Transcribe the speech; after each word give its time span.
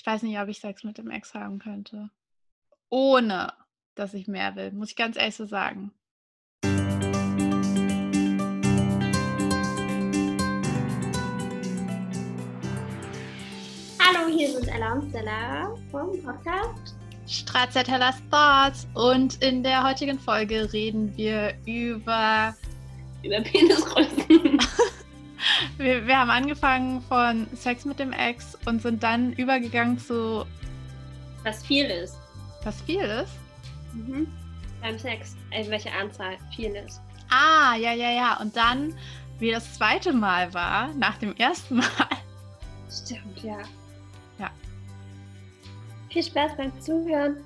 Ich 0.00 0.06
weiß 0.06 0.22
nicht, 0.22 0.40
ob 0.40 0.48
ich 0.48 0.60
Sex 0.60 0.82
mit 0.82 0.96
dem 0.96 1.10
Ex 1.10 1.34
haben 1.34 1.58
könnte. 1.58 2.08
Ohne, 2.88 3.52
dass 3.94 4.14
ich 4.14 4.26
mehr 4.28 4.56
will, 4.56 4.72
muss 4.72 4.88
ich 4.88 4.96
ganz 4.96 5.18
ehrlich 5.18 5.36
so 5.36 5.44
sagen. 5.44 5.92
Hallo, 13.98 14.26
hier 14.34 14.48
sind 14.52 14.68
Ella 14.68 14.94
und 14.94 15.10
Stella 15.10 15.76
vom 15.90 16.18
Podcast 16.22 16.94
Stracciatella 17.26 18.14
Thoughts 18.30 18.88
und 18.94 19.42
in 19.42 19.62
der 19.62 19.84
heutigen 19.84 20.18
Folge 20.18 20.72
reden 20.72 21.14
wir 21.14 21.52
über 21.66 22.54
über 23.22 23.42
Penisgrößen. 23.42 24.58
wir, 25.80 26.06
wir 26.06 26.18
haben 26.18 26.30
angefangen 26.30 27.00
von 27.02 27.46
Sex 27.54 27.84
mit 27.84 27.98
dem 27.98 28.12
Ex 28.12 28.56
und 28.66 28.82
sind 28.82 29.02
dann 29.02 29.32
übergegangen 29.32 29.98
zu 29.98 30.46
was 31.42 31.64
viel 31.64 31.86
ist. 31.86 32.18
Was 32.64 32.80
viel 32.82 33.00
ist? 33.00 33.32
Mhm. 33.94 34.30
Beim 34.82 34.98
Sex, 34.98 35.36
also 35.52 35.70
welche 35.70 35.90
Anzahl 35.92 36.36
viel 36.54 36.74
ist. 36.76 37.00
Ah, 37.30 37.76
ja, 37.76 37.92
ja, 37.92 38.10
ja. 38.10 38.40
Und 38.40 38.56
dann, 38.56 38.94
wie 39.38 39.50
das 39.50 39.74
zweite 39.74 40.12
Mal 40.12 40.52
war, 40.52 40.88
nach 40.94 41.16
dem 41.18 41.34
ersten 41.36 41.76
Mal. 41.76 41.86
Stimmt, 42.90 43.42
ja. 43.42 43.62
Ja. 44.38 44.50
Viel 46.10 46.22
Spaß 46.22 46.56
beim 46.56 46.78
Zuhören. 46.80 47.42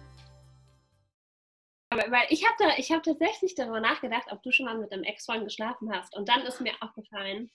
Aber, 1.91 2.11
weil 2.11 2.27
ich 2.31 2.45
habe 2.45 2.73
hab 2.73 3.03
tatsächlich 3.05 3.55
darüber 3.55 3.79
nachgedacht, 3.79 4.27
ob 4.31 4.43
du 4.43 4.51
schon 4.51 4.67
mal 4.67 4.77
mit 4.77 4.93
einem 4.93 5.05
Ex-Freund 5.05 5.45
geschlafen 5.45 5.93
hast. 5.93 6.17
Und 6.17 6.29
dann 6.29 6.43
ist 6.43 6.61
mir 6.61 6.73
aufgefallen, 6.81 7.51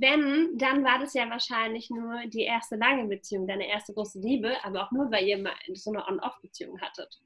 wenn, 0.00 0.56
dann 0.58 0.84
war 0.84 0.98
das 0.98 1.14
ja 1.14 1.28
wahrscheinlich 1.30 1.88
nur 1.90 2.26
die 2.26 2.42
erste 2.42 2.76
lange 2.76 3.06
Beziehung, 3.06 3.46
deine 3.46 3.68
erste 3.68 3.94
große 3.94 4.18
Liebe, 4.18 4.56
aber 4.64 4.84
auch 4.84 4.90
nur, 4.90 5.10
weil 5.10 5.26
ihr 5.26 5.38
mal 5.38 5.54
so 5.74 5.90
eine 5.90 6.06
On-Off-Beziehung 6.06 6.80
hattet. 6.80 7.20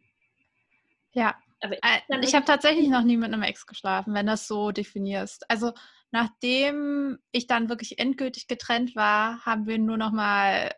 Ja. 1.12 1.34
Aber 1.60 1.74
ich, 1.74 1.80
äh, 1.82 2.20
ich 2.20 2.34
habe 2.34 2.44
tatsächlich 2.44 2.88
noch 2.88 3.02
nie 3.02 3.16
mit 3.16 3.32
einem 3.32 3.42
Ex 3.42 3.66
geschlafen, 3.66 4.14
wenn 4.14 4.26
das 4.26 4.46
so 4.46 4.70
definierst. 4.70 5.50
Also 5.50 5.72
nachdem 6.10 7.18
ich 7.32 7.46
dann 7.46 7.68
wirklich 7.68 7.98
endgültig 7.98 8.46
getrennt 8.46 8.94
war, 8.94 9.44
haben 9.44 9.66
wir 9.66 9.78
nur 9.78 9.96
noch 9.96 10.12
mal 10.12 10.72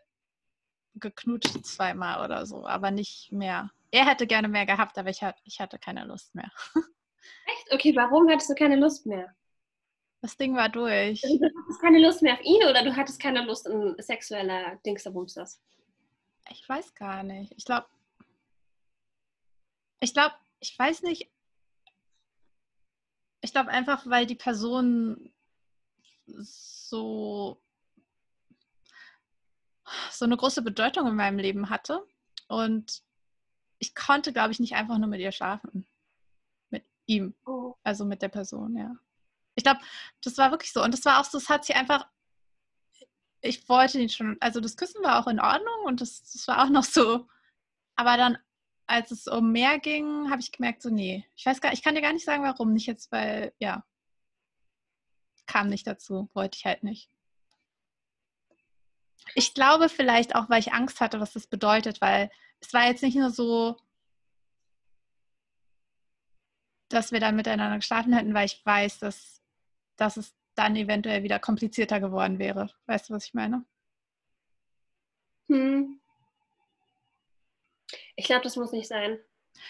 geknutscht 0.95 1.65
zweimal 1.65 2.23
oder 2.25 2.45
so, 2.45 2.65
aber 2.65 2.91
nicht 2.91 3.31
mehr. 3.31 3.71
Er 3.91 4.07
hätte 4.07 4.27
gerne 4.27 4.47
mehr 4.47 4.65
gehabt, 4.65 4.97
aber 4.97 5.09
ich, 5.09 5.21
ich 5.43 5.59
hatte 5.59 5.77
keine 5.77 6.05
Lust 6.05 6.33
mehr. 6.35 6.51
Echt? 7.45 7.73
Okay, 7.73 7.95
warum 7.95 8.29
hattest 8.29 8.49
du 8.49 8.55
keine 8.55 8.77
Lust 8.77 9.05
mehr? 9.05 9.35
Das 10.21 10.37
Ding 10.37 10.55
war 10.55 10.69
durch. 10.69 11.23
Also, 11.23 11.37
du 11.39 11.45
hattest 11.45 11.81
keine 11.81 11.99
Lust 11.99 12.21
mehr 12.21 12.33
auf 12.33 12.43
ihn 12.43 12.63
oder 12.69 12.83
du 12.83 12.95
hattest 12.95 13.19
keine 13.19 13.43
Lust 13.43 13.67
in 13.67 13.95
sexueller 13.99 14.75
Dingsterbumsters? 14.85 15.59
Ich 16.49 16.67
weiß 16.67 16.93
gar 16.93 17.23
nicht. 17.23 17.53
Ich 17.57 17.65
glaube, 17.65 17.87
ich 19.99 20.13
glaube, 20.13 20.35
ich 20.59 20.77
weiß 20.77 21.01
nicht. 21.03 21.29
Ich 23.41 23.51
glaube 23.51 23.69
einfach, 23.69 24.05
weil 24.07 24.27
die 24.27 24.35
Person 24.35 25.33
so 26.25 27.59
so 30.11 30.25
eine 30.25 30.37
große 30.37 30.61
Bedeutung 30.61 31.07
in 31.07 31.15
meinem 31.15 31.39
Leben 31.39 31.69
hatte 31.69 32.05
und 32.47 33.03
ich 33.79 33.95
konnte, 33.95 34.31
glaube 34.31 34.51
ich, 34.51 34.59
nicht 34.59 34.75
einfach 34.75 34.97
nur 34.99 35.07
mit 35.07 35.19
ihr 35.19 35.31
schlafen. 35.31 35.87
Mit 36.69 36.85
ihm. 37.07 37.33
Oh. 37.45 37.75
Also 37.83 38.05
mit 38.05 38.21
der 38.21 38.29
Person, 38.29 38.77
ja. 38.77 38.95
Ich 39.55 39.63
glaube, 39.63 39.81
das 40.23 40.37
war 40.37 40.51
wirklich 40.51 40.71
so. 40.71 40.83
Und 40.83 40.93
das 40.93 41.05
war 41.05 41.19
auch 41.19 41.25
so, 41.25 41.37
es 41.37 41.49
hat 41.49 41.65
sich 41.65 41.75
einfach, 41.75 42.07
ich 43.41 43.67
wollte 43.69 43.99
ihn 43.99 44.09
schon, 44.09 44.37
also 44.39 44.59
das 44.59 44.77
Küssen 44.77 45.03
war 45.03 45.19
auch 45.19 45.27
in 45.27 45.39
Ordnung 45.39 45.85
und 45.85 46.01
das, 46.01 46.23
das 46.31 46.47
war 46.47 46.63
auch 46.63 46.69
noch 46.69 46.83
so. 46.83 47.27
Aber 47.95 48.17
dann, 48.17 48.37
als 48.87 49.11
es 49.11 49.27
um 49.27 49.51
mehr 49.51 49.79
ging, 49.79 50.29
habe 50.29 50.41
ich 50.41 50.51
gemerkt, 50.51 50.81
so, 50.81 50.89
nee, 50.89 51.25
ich 51.35 51.45
weiß 51.45 51.61
gar 51.61 51.73
ich 51.73 51.83
kann 51.83 51.95
dir 51.95 52.01
gar 52.01 52.13
nicht 52.13 52.25
sagen, 52.25 52.43
warum. 52.43 52.73
Nicht 52.73 52.87
jetzt, 52.87 53.11
weil, 53.11 53.53
ja, 53.59 53.83
kam 55.47 55.67
nicht 55.67 55.87
dazu, 55.87 56.29
wollte 56.33 56.57
ich 56.57 56.65
halt 56.65 56.83
nicht. 56.83 57.09
Ich 59.35 59.53
glaube 59.53 59.89
vielleicht 59.89 60.35
auch, 60.35 60.49
weil 60.49 60.59
ich 60.59 60.73
Angst 60.73 60.99
hatte, 60.99 61.19
was 61.19 61.33
das 61.33 61.47
bedeutet, 61.47 62.01
weil 62.01 62.29
es 62.59 62.73
war 62.73 62.85
jetzt 62.87 63.03
nicht 63.03 63.15
nur 63.15 63.29
so, 63.29 63.77
dass 66.89 67.11
wir 67.11 67.19
dann 67.19 67.35
miteinander 67.35 67.77
geschlafen 67.77 68.13
hätten, 68.13 68.33
weil 68.33 68.45
ich 68.45 68.65
weiß, 68.65 68.99
dass 68.99 69.40
dass 70.01 70.17
es 70.17 70.35
dann 70.55 70.75
eventuell 70.75 71.21
wieder 71.21 71.39
komplizierter 71.39 71.99
geworden 71.99 72.39
wäre. 72.39 72.73
Weißt 72.87 73.09
du, 73.09 73.13
was 73.13 73.25
ich 73.25 73.35
meine? 73.35 73.63
Hm. 75.47 76.01
Ich 78.15 78.25
glaube, 78.25 78.43
das 78.43 78.55
muss 78.55 78.71
nicht 78.71 78.87
sein. 78.87 79.19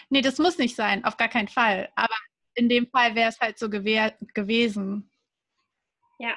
Nee, 0.08 0.22
das 0.22 0.38
muss 0.38 0.56
nicht 0.56 0.74
sein, 0.74 1.04
auf 1.04 1.18
gar 1.18 1.28
keinen 1.28 1.48
Fall. 1.48 1.92
Aber 1.96 2.14
in 2.54 2.68
dem 2.68 2.88
Fall 2.88 3.14
wäre 3.14 3.28
es 3.28 3.40
halt 3.40 3.58
so 3.58 3.68
gewesen. 3.68 5.10
Ja. 6.18 6.34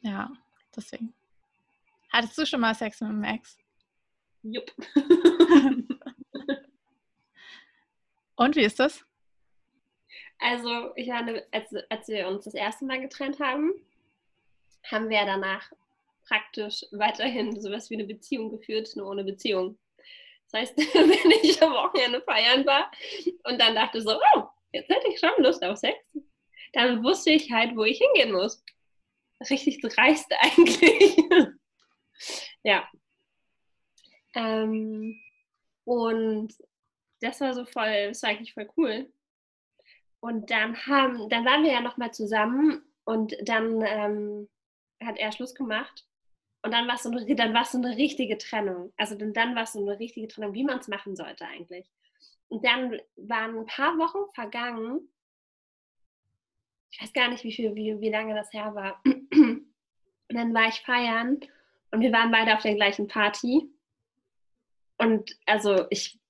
Ja, 0.00 0.32
deswegen. 0.76 1.14
Hattest 2.12 2.38
du 2.38 2.46
schon 2.46 2.60
mal 2.60 2.74
Sex 2.74 3.00
mit 3.00 3.10
einem 3.10 3.24
Ex? 3.24 3.58
Jupp. 4.42 4.72
Und 8.36 8.56
wie 8.56 8.64
ist 8.64 8.78
das? 8.78 9.04
Also, 10.42 10.92
ich 10.96 11.06
meine, 11.06 11.46
als, 11.52 11.72
als 11.88 12.08
wir 12.08 12.26
uns 12.26 12.44
das 12.44 12.54
erste 12.54 12.84
Mal 12.84 13.00
getrennt 13.00 13.38
haben, 13.38 13.72
haben 14.82 15.08
wir 15.08 15.24
danach 15.24 15.70
praktisch 16.26 16.84
weiterhin 16.90 17.60
sowas 17.60 17.90
wie 17.90 17.94
eine 17.94 18.06
Beziehung 18.06 18.50
geführt, 18.50 18.90
nur 18.96 19.08
ohne 19.08 19.22
Beziehung. 19.22 19.78
Das 20.50 20.62
heißt, 20.62 20.76
wenn 20.94 21.30
ich 21.42 21.62
am 21.62 21.72
Wochenende 21.72 22.20
feiern 22.22 22.66
war 22.66 22.90
und 23.44 23.60
dann 23.60 23.76
dachte 23.76 24.02
so, 24.02 24.18
oh, 24.34 24.42
jetzt 24.72 24.88
hätte 24.88 25.08
ich 25.08 25.20
schon 25.20 25.30
Lust 25.38 25.62
auf 25.64 25.76
Sex, 25.76 25.96
dann 26.72 27.04
wusste 27.04 27.30
ich 27.30 27.52
halt, 27.52 27.76
wo 27.76 27.84
ich 27.84 27.98
hingehen 27.98 28.32
muss. 28.32 28.64
Richtig 29.48 29.80
dreist 29.80 30.32
eigentlich. 30.40 31.16
ja. 32.64 32.88
Ähm, 34.34 35.20
und 35.84 36.52
das 37.20 37.40
war 37.40 37.54
so 37.54 37.64
voll, 37.64 38.08
das 38.08 38.24
war 38.24 38.30
eigentlich 38.30 38.54
voll 38.54 38.68
cool. 38.76 39.12
Und 40.22 40.52
dann 40.52 40.76
haben, 40.86 41.28
dann 41.30 41.44
waren 41.44 41.64
wir 41.64 41.72
ja 41.72 41.80
nochmal 41.80 42.14
zusammen 42.14 42.80
und 43.02 43.34
dann 43.42 43.82
ähm, 43.84 44.48
hat 45.02 45.18
er 45.18 45.32
Schluss 45.32 45.52
gemacht. 45.52 46.06
Und 46.62 46.72
dann 46.72 46.86
war 46.86 46.94
es 46.94 47.02
so, 47.02 47.10
eine, 47.10 47.64
so 47.64 47.78
eine 47.78 47.96
richtige 47.96 48.38
Trennung. 48.38 48.92
Also 48.96 49.16
dann, 49.16 49.32
dann 49.32 49.56
war 49.56 49.64
es 49.64 49.72
so 49.72 49.80
eine 49.80 49.98
richtige 49.98 50.28
Trennung, 50.28 50.54
wie 50.54 50.62
man 50.62 50.78
es 50.78 50.86
machen 50.86 51.16
sollte 51.16 51.44
eigentlich. 51.44 51.90
Und 52.46 52.64
dann 52.64 53.00
waren 53.16 53.58
ein 53.58 53.66
paar 53.66 53.98
Wochen 53.98 54.32
vergangen. 54.32 55.08
Ich 56.92 57.02
weiß 57.02 57.12
gar 57.12 57.28
nicht, 57.28 57.42
wie, 57.42 57.52
viel, 57.52 57.74
wie, 57.74 58.00
wie 58.00 58.10
lange 58.10 58.36
das 58.36 58.52
her 58.52 58.76
war. 58.76 59.02
Und 59.04 59.74
dann 60.28 60.54
war 60.54 60.68
ich 60.68 60.80
feiern 60.82 61.40
und 61.90 62.00
wir 62.00 62.12
waren 62.12 62.30
beide 62.30 62.54
auf 62.54 62.62
der 62.62 62.76
gleichen 62.76 63.08
Party. 63.08 63.68
Und 64.98 65.36
also 65.46 65.84
ich, 65.90 66.20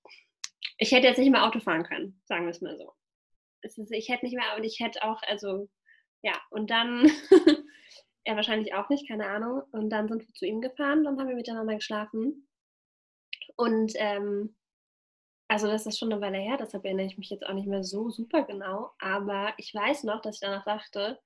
ich 0.78 0.92
hätte 0.92 1.08
jetzt 1.08 1.18
nicht 1.18 1.30
mehr 1.30 1.44
Auto 1.44 1.60
fahren 1.60 1.84
können, 1.84 2.22
sagen 2.24 2.46
wir 2.46 2.52
es 2.52 2.62
mal 2.62 2.78
so 2.78 2.94
ist, 3.64 3.78
ich 3.90 4.08
hätte 4.08 4.24
nicht 4.24 4.34
mehr, 4.34 4.56
und 4.56 4.64
ich 4.64 4.80
hätte 4.80 5.02
auch, 5.02 5.22
also 5.22 5.68
ja, 6.22 6.34
und 6.50 6.70
dann, 6.70 7.10
er 8.24 8.36
wahrscheinlich 8.36 8.74
auch 8.74 8.88
nicht, 8.88 9.08
keine 9.08 9.26
Ahnung. 9.26 9.62
Und 9.72 9.90
dann 9.90 10.08
sind 10.08 10.26
wir 10.26 10.34
zu 10.34 10.46
ihm 10.46 10.60
gefahren, 10.60 11.04
dann 11.04 11.18
haben 11.18 11.28
wir 11.28 11.36
miteinander 11.36 11.74
geschlafen. 11.74 12.48
Und 13.56 13.92
ähm, 13.96 14.54
also 15.48 15.66
das 15.66 15.86
ist 15.86 15.98
schon 15.98 16.12
eine 16.12 16.22
Weile 16.22 16.38
her, 16.38 16.56
deshalb 16.58 16.84
erinnere 16.84 17.06
ich 17.06 17.18
mich 17.18 17.28
jetzt 17.28 17.44
auch 17.44 17.52
nicht 17.52 17.68
mehr 17.68 17.84
so 17.84 18.08
super 18.08 18.42
genau. 18.44 18.92
Aber 18.98 19.52
ich 19.58 19.74
weiß 19.74 20.04
noch, 20.04 20.22
dass 20.22 20.36
ich 20.36 20.40
danach 20.40 20.64
dachte, 20.64 21.18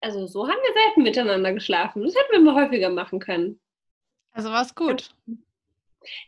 also 0.00 0.26
so 0.26 0.48
haben 0.48 0.58
wir 0.60 0.82
selten 0.82 1.02
miteinander 1.02 1.52
geschlafen. 1.52 2.02
Das 2.02 2.14
hätten 2.14 2.32
wir 2.32 2.40
mal 2.40 2.64
häufiger 2.64 2.90
machen 2.90 3.20
können. 3.20 3.60
Also 4.32 4.50
war 4.50 4.62
es 4.62 4.74
gut. 4.74 5.14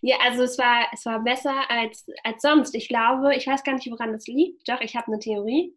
Ja, 0.01 0.17
also 0.23 0.43
es 0.43 0.59
war, 0.59 0.87
es 0.93 1.05
war 1.07 1.23
besser 1.23 1.71
als, 1.71 2.07
als 2.23 2.43
sonst. 2.43 2.75
Ich 2.75 2.89
glaube, 2.89 3.35
ich 3.35 3.47
weiß 3.47 3.65
gar 3.65 3.75
nicht, 3.75 3.91
woran 3.91 4.13
das 4.13 4.27
liegt. 4.27 4.69
Doch, 4.69 4.81
ich 4.81 4.97
habe 4.97 5.09
eine 5.09 5.19
Theorie. 5.19 5.77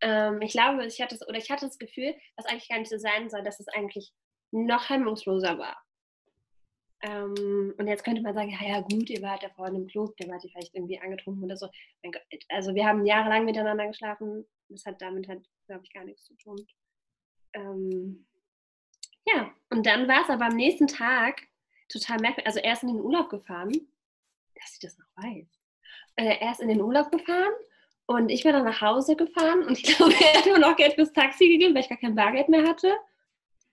Ähm, 0.00 0.40
ich 0.42 0.52
glaube, 0.52 0.84
ich 0.86 1.00
hatte, 1.00 1.18
oder 1.28 1.38
ich 1.38 1.50
hatte 1.50 1.66
das 1.66 1.78
Gefühl, 1.78 2.14
dass 2.36 2.46
eigentlich 2.46 2.68
gar 2.68 2.78
nicht 2.78 2.90
so 2.90 2.98
sein 2.98 3.30
soll, 3.30 3.42
dass 3.42 3.60
es 3.60 3.68
eigentlich 3.68 4.12
noch 4.50 4.88
hemmungsloser 4.88 5.58
war. 5.58 5.76
Ähm, 7.02 7.74
und 7.76 7.86
jetzt 7.86 8.04
könnte 8.04 8.22
man 8.22 8.34
sagen, 8.34 8.50
ja, 8.50 8.66
ja 8.66 8.80
gut, 8.80 9.10
ihr 9.10 9.20
wart 9.20 9.42
ja 9.42 9.50
vorhin 9.50 9.76
im 9.76 9.86
Club, 9.86 10.16
der 10.16 10.28
wart 10.28 10.42
ihr 10.44 10.50
vielleicht 10.50 10.74
irgendwie 10.74 10.98
angetrunken 10.98 11.44
oder 11.44 11.56
so. 11.56 11.68
Also 12.48 12.74
wir 12.74 12.86
haben 12.86 13.04
jahrelang 13.04 13.44
miteinander 13.44 13.86
geschlafen. 13.86 14.46
Das 14.68 14.86
hat 14.86 15.02
damit 15.02 15.28
halt, 15.28 15.46
glaube 15.66 15.82
ich, 15.84 15.92
gar 15.92 16.04
nichts 16.04 16.24
zu 16.24 16.34
tun. 16.36 16.66
Ähm, 17.52 18.26
ja, 19.26 19.52
und 19.70 19.84
dann 19.86 20.08
war 20.08 20.22
es 20.22 20.30
aber 20.30 20.46
am 20.46 20.56
nächsten 20.56 20.86
Tag 20.86 21.42
total 21.94 22.18
merkwürdig. 22.18 22.46
Also 22.46 22.60
er 22.60 22.72
ist 22.72 22.82
in 22.82 22.88
den 22.88 23.00
Urlaub 23.00 23.30
gefahren, 23.30 23.72
dass 24.54 24.72
ich 24.74 24.80
das 24.80 24.98
noch 24.98 25.06
weiß. 25.16 25.46
Äh, 26.16 26.38
er 26.40 26.52
ist 26.52 26.60
in 26.60 26.68
den 26.68 26.80
Urlaub 26.80 27.10
gefahren 27.10 27.52
und 28.06 28.28
ich 28.28 28.42
bin 28.42 28.52
dann 28.52 28.64
nach 28.64 28.80
Hause 28.80 29.16
gefahren 29.16 29.64
und 29.64 29.72
ich 29.78 29.82
glaube, 29.82 30.14
er 30.14 30.38
hat 30.38 30.46
mir 30.46 30.58
noch 30.58 30.76
Geld 30.76 30.94
fürs 30.94 31.12
Taxi 31.12 31.48
gegeben, 31.48 31.74
weil 31.74 31.82
ich 31.82 31.88
gar 31.88 31.98
kein 31.98 32.14
Bargeld 32.14 32.48
mehr 32.48 32.66
hatte. 32.66 32.92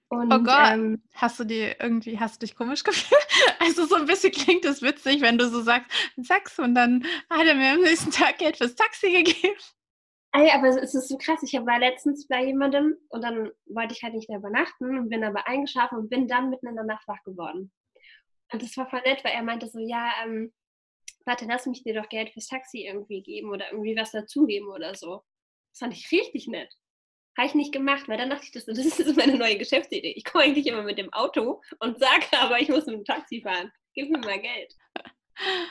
Und, 0.09 0.33
oh 0.33 0.39
Gott, 0.39 0.73
ähm, 0.73 1.01
hast 1.13 1.39
du 1.39 1.45
dir 1.45 1.79
irgendwie, 1.79 2.19
hast 2.19 2.41
du 2.41 2.45
dich 2.45 2.55
komisch 2.55 2.83
gefühlt? 2.83 3.21
Also 3.59 3.85
so 3.85 3.95
ein 3.95 4.05
bisschen 4.05 4.31
klingt 4.31 4.65
es 4.65 4.81
witzig, 4.81 5.21
wenn 5.21 5.37
du 5.37 5.47
so 5.47 5.61
sagst, 5.61 5.89
Sex 6.17 6.59
und 6.59 6.75
dann 6.75 7.05
hat 7.29 7.45
er 7.45 7.55
mir 7.55 7.73
am 7.73 7.81
nächsten 7.81 8.11
Tag 8.11 8.39
Geld 8.39 8.57
fürs 8.57 8.75
Taxi 8.75 9.11
gegeben. 9.11 9.55
Ey, 10.33 10.49
aber 10.51 10.67
es 10.67 10.95
ist 10.95 11.09
so 11.09 11.17
krass. 11.17 11.43
Ich 11.43 11.53
war 11.53 11.79
letztens 11.79 12.27
bei 12.27 12.45
jemandem 12.45 12.95
und 13.09 13.23
dann 13.23 13.51
wollte 13.67 13.93
ich 13.93 14.03
halt 14.03 14.13
nicht 14.13 14.29
mehr 14.29 14.39
übernachten 14.39 14.97
und 14.97 15.09
bin 15.09 15.23
aber 15.23 15.47
eingeschlafen 15.47 15.97
und 15.97 16.09
bin 16.09 16.27
dann 16.27 16.49
mitten 16.49 16.67
in 16.67 16.75
der 16.75 16.85
Nacht 16.85 17.07
wach 17.07 17.21
geworden. 17.23 17.71
Und 18.51 18.61
das 18.61 18.75
war 18.77 18.89
voll 18.89 19.01
nett, 19.01 19.23
weil 19.23 19.33
er 19.33 19.43
meinte 19.43 19.67
so, 19.67 19.79
ja, 19.79 20.11
ähm, 20.23 20.53
warte, 21.25 21.45
lass 21.45 21.65
mich 21.65 21.83
dir 21.83 21.93
doch 21.93 22.09
Geld 22.09 22.31
fürs 22.31 22.47
Taxi 22.47 22.85
irgendwie 22.85 23.21
geben 23.21 23.49
oder 23.49 23.71
irgendwie 23.71 23.95
was 23.95 24.11
dazugeben 24.11 24.69
oder 24.69 24.95
so. 24.95 25.23
Das 25.71 25.79
fand 25.79 25.93
ich 25.93 26.11
richtig 26.11 26.47
nett. 26.47 26.73
Habe 27.37 27.47
ich 27.47 27.55
nicht 27.55 27.71
gemacht, 27.71 28.07
weil 28.09 28.17
dann 28.17 28.29
dachte 28.29 28.45
ich, 28.45 28.51
das, 28.51 28.65
das 28.65 28.77
ist 28.77 29.17
meine 29.17 29.37
neue 29.37 29.57
Geschäftsidee. 29.57 30.13
Ich 30.15 30.25
komme 30.25 30.45
eigentlich 30.45 30.67
immer 30.67 30.83
mit 30.83 30.97
dem 30.97 31.11
Auto 31.13 31.61
und 31.79 31.99
sage 31.99 32.25
aber, 32.39 32.59
ich 32.59 32.69
muss 32.69 32.85
mit 32.85 32.95
dem 32.95 33.05
Taxi 33.05 33.41
fahren. 33.41 33.71
Gib 33.93 34.09
mir 34.09 34.19
mal 34.19 34.39
Geld. 34.39 34.75
Ja. 34.97 35.03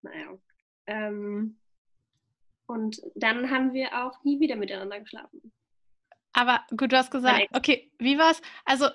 Naja. 0.00 0.38
Ähm, 0.86 1.58
und 2.66 3.02
dann 3.16 3.50
haben 3.50 3.72
wir 3.72 4.04
auch 4.04 4.22
nie 4.22 4.38
wieder 4.38 4.54
miteinander 4.54 5.00
geschlafen. 5.00 5.52
Aber 6.32 6.64
gut, 6.76 6.92
du 6.92 6.96
hast 6.96 7.10
gesagt, 7.10 7.48
okay, 7.52 7.90
wie 7.98 8.16
war's? 8.16 8.40
Also 8.64 8.88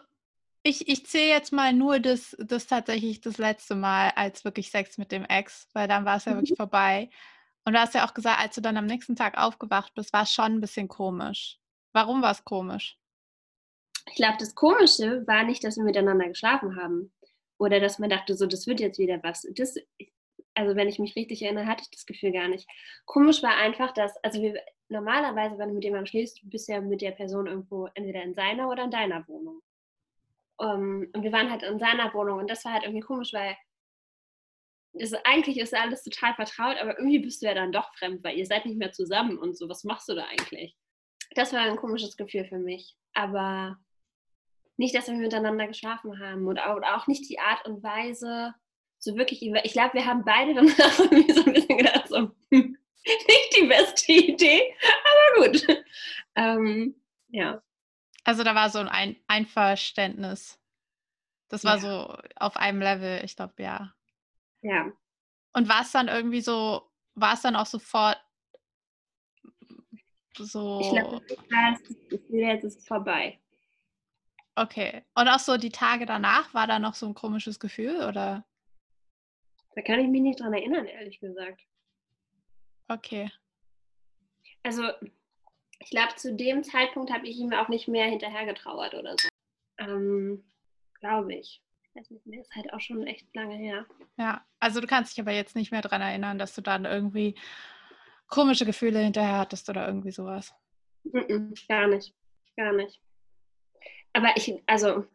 ich, 0.64 0.88
ich 0.88 1.06
zähle 1.06 1.28
jetzt 1.28 1.52
mal 1.52 1.74
nur 1.74 2.00
das, 2.00 2.36
das 2.40 2.68
tatsächlich 2.68 3.20
das 3.20 3.38
letzte 3.38 3.76
Mal 3.76 4.12
als 4.16 4.46
wirklich 4.46 4.72
Sex 4.72 4.98
mit 4.98 5.12
dem 5.12 5.26
Ex, 5.26 5.68
weil 5.74 5.90
dann 5.90 6.06
war 6.06 6.18
es 6.18 6.26
ja 6.26 6.32
mhm. 6.32 6.38
wirklich 6.38 6.58
vorbei. 6.58 7.10
Und 7.66 7.74
du 7.74 7.80
hast 7.80 7.94
ja 7.94 8.08
auch 8.08 8.14
gesagt, 8.14 8.40
als 8.40 8.56
du 8.56 8.62
dann 8.62 8.78
am 8.78 8.86
nächsten 8.86 9.16
Tag 9.16 9.38
aufgewacht 9.38 9.94
bist, 9.94 10.14
war 10.14 10.24
es 10.24 10.32
schon 10.34 10.54
ein 10.54 10.62
bisschen 10.62 10.88
komisch. 10.88 11.60
Warum 11.94 12.22
war 12.22 12.32
es 12.32 12.44
komisch? 12.44 12.98
Ich 14.08 14.16
glaube, 14.16 14.38
das 14.40 14.56
Komische 14.56 15.26
war 15.28 15.44
nicht, 15.44 15.64
dass 15.64 15.78
wir 15.78 15.84
miteinander 15.84 16.28
geschlafen 16.28 16.76
haben. 16.76 17.14
Oder 17.58 17.80
dass 17.80 18.00
man 18.00 18.10
dachte, 18.10 18.36
so, 18.36 18.46
das 18.46 18.68
wird 18.68 18.80
jetzt 18.80 19.00
wieder 19.00 19.22
was. 19.24 19.48
Das, 19.56 19.76
also 20.54 20.76
wenn 20.76 20.90
ich 20.90 21.00
mich 21.00 21.16
richtig 21.16 21.42
erinnere, 21.42 21.68
hatte 21.68 21.84
ich 21.84 21.92
das 21.92 22.06
Gefühl 22.06 22.32
gar 22.32 22.48
nicht. 22.48 22.68
Komisch 23.06 23.44
war 23.44 23.56
einfach, 23.56 23.94
dass, 23.94 24.12
also 24.24 24.42
wir, 24.42 24.62
normalerweise, 24.90 25.58
wenn 25.58 25.70
du 25.70 25.76
mit 25.76 25.84
jemandem 25.84 26.08
schläfst, 26.08 26.42
du 26.42 26.50
bist 26.50 26.68
ja 26.68 26.82
mit 26.82 27.02
der 27.02 27.12
Person 27.12 27.48
irgendwo 27.48 27.88
entweder 27.94 28.24
in 28.24 28.34
seiner 28.34 28.70
oder 28.70 28.86
in 28.86 28.92
deiner 28.92 29.26
Wohnung. 29.28 29.62
Um, 30.58 31.04
ähm, 31.04 31.12
und 31.14 31.24
wir 31.24 31.32
waren 31.32 31.50
halt 31.50 31.64
in 31.64 31.80
seiner 31.80 32.14
Wohnung 32.14 32.40
und 32.40 32.50
das 32.50 32.64
war 32.64 32.74
halt 32.74 32.84
irgendwie 32.84 33.02
komisch, 33.02 33.34
weil 33.34 33.56
ist, 34.94 35.16
eigentlich 35.26 35.58
ist 35.58 35.74
alles 35.74 36.04
total 36.04 36.36
vertraut, 36.36 36.78
aber 36.80 36.98
irgendwie 36.98 37.20
bist 37.20 37.42
du 37.42 37.48
ja 37.48 37.54
dann 37.54 37.72
doch 37.72 37.94
fremd, 37.96 38.24
weil 38.24 38.38
ihr 38.38 38.46
seid 38.46 38.66
nicht 38.66 38.78
mehr 38.78 38.92
zusammen 38.92 39.38
und 39.38 39.58
so. 39.58 39.68
Was 39.68 39.84
machst 39.84 40.08
du 40.08 40.14
da 40.14 40.26
eigentlich? 40.26 40.76
Das 41.36 41.52
war 41.52 41.62
ein 41.62 41.78
komisches 41.78 42.16
Gefühl 42.16 42.46
für 42.46 42.60
mich. 42.60 42.96
Aber 43.14 43.78
nicht, 44.78 44.96
dass 44.96 45.08
wir 45.08 45.16
miteinander 45.16 45.68
geschlafen 45.68 46.20
haben 46.20 46.48
oder, 46.48 46.76
oder 46.76 46.96
auch 46.96 47.08
nicht 47.08 47.28
die 47.30 47.40
Art 47.40 47.68
und 47.68 47.84
Weise, 47.84 48.54
so 49.00 49.16
wirklich, 49.18 49.42
ich 49.42 49.74
glaube, 49.74 49.96
wir 49.96 50.06
haben 50.06 50.24
beide 50.24 50.54
dann 50.54 50.68
irgendwie 50.68 51.34
so 51.34 51.44
ein 51.44 51.54
bisschen 51.54 51.78
gedacht, 51.78 52.08
so, 52.08 52.32
hm, 52.52 52.78
nicht 53.06 53.58
die 53.58 53.68
beste 53.68 54.12
Idee, 54.12 54.76
aber 55.36 55.48
gut. 55.48 55.68
Ähm, 56.36 56.96
ja. 57.30 57.62
Also 58.24 58.44
da 58.44 58.56
war 58.56 58.70
so 58.70 58.80
ein 58.80 59.16
Einverständnis. 59.28 60.60
Das 61.50 61.64
war 61.64 61.76
ja. 61.76 61.82
so 61.82 62.18
auf 62.36 62.58
einem 62.58 62.82
Level, 62.82 63.24
ich 63.24 63.36
glaube, 63.36 63.62
ja. 63.62 63.94
Ja. 64.62 64.92
Und 65.54 65.70
war 65.70 65.82
es 65.82 65.92
dann 65.92 66.08
irgendwie 66.08 66.42
so, 66.42 66.90
war 67.16 67.34
es 67.34 67.42
dann 67.42 67.56
auch 67.56 67.66
sofort 67.66 68.18
so. 70.38 70.80
Ich 70.82 70.90
glaube, 70.90 71.22
jetzt 72.30 72.64
ist 72.64 72.80
es 72.80 72.88
vorbei. 72.88 73.40
Okay. 74.56 75.04
Und 75.16 75.28
auch 75.28 75.40
so 75.40 75.58
die 75.58 75.70
Tage 75.70 76.06
danach, 76.06 76.54
war 76.54 76.68
da 76.68 76.80
noch 76.80 76.96
so 76.96 77.08
ein 77.08 77.14
komisches 77.14 77.60
Gefühl, 77.60 78.04
oder? 78.04 78.46
Da 79.76 79.82
kann 79.82 80.00
ich 80.00 80.08
mich 80.08 80.22
nicht 80.22 80.40
dran 80.40 80.54
erinnern, 80.54 80.86
ehrlich 80.86 81.20
gesagt. 81.20 81.62
Okay. 82.88 83.32
Also, 84.62 84.84
ich 85.84 85.90
glaube, 85.90 86.16
zu 86.16 86.34
dem 86.34 86.64
Zeitpunkt 86.64 87.12
habe 87.12 87.28
ich 87.28 87.38
ihm 87.38 87.54
auch 87.54 87.68
nicht 87.68 87.88
mehr 87.88 88.06
hinterhergetrauert 88.06 88.94
oder 88.94 89.16
so. 89.18 89.28
Ähm, 89.80 90.44
glaube 91.00 91.34
ich 91.36 91.62
mehr, 92.26 92.42
ist 92.42 92.56
halt 92.56 92.72
auch 92.74 92.80
schon 92.80 93.06
echt 93.06 93.28
lange 93.36 93.56
her. 93.56 93.86
Ja, 94.18 94.46
also 94.60 94.82
du 94.82 94.88
kannst 94.88 95.14
dich 95.16 95.22
aber 95.22 95.34
jetzt 95.34 95.56
nicht 95.56 95.72
mehr 95.72 95.82
daran 95.82 96.02
erinnern, 96.02 96.40
dass 96.40 96.56
du 96.56 96.62
dann 96.62 96.86
irgendwie 96.86 97.36
komische 98.28 98.66
Gefühle 98.66 99.00
hinterher 99.00 99.40
hattest 99.40 99.70
oder 99.70 99.88
irgendwie 99.88 100.12
sowas. 100.12 100.54
-mm, 101.06 101.68
gar 101.68 101.88
nicht, 101.88 102.14
gar 102.56 102.74
nicht. 102.74 103.00
Aber 104.14 104.30
ich, 104.36 104.62
also, 104.66 105.06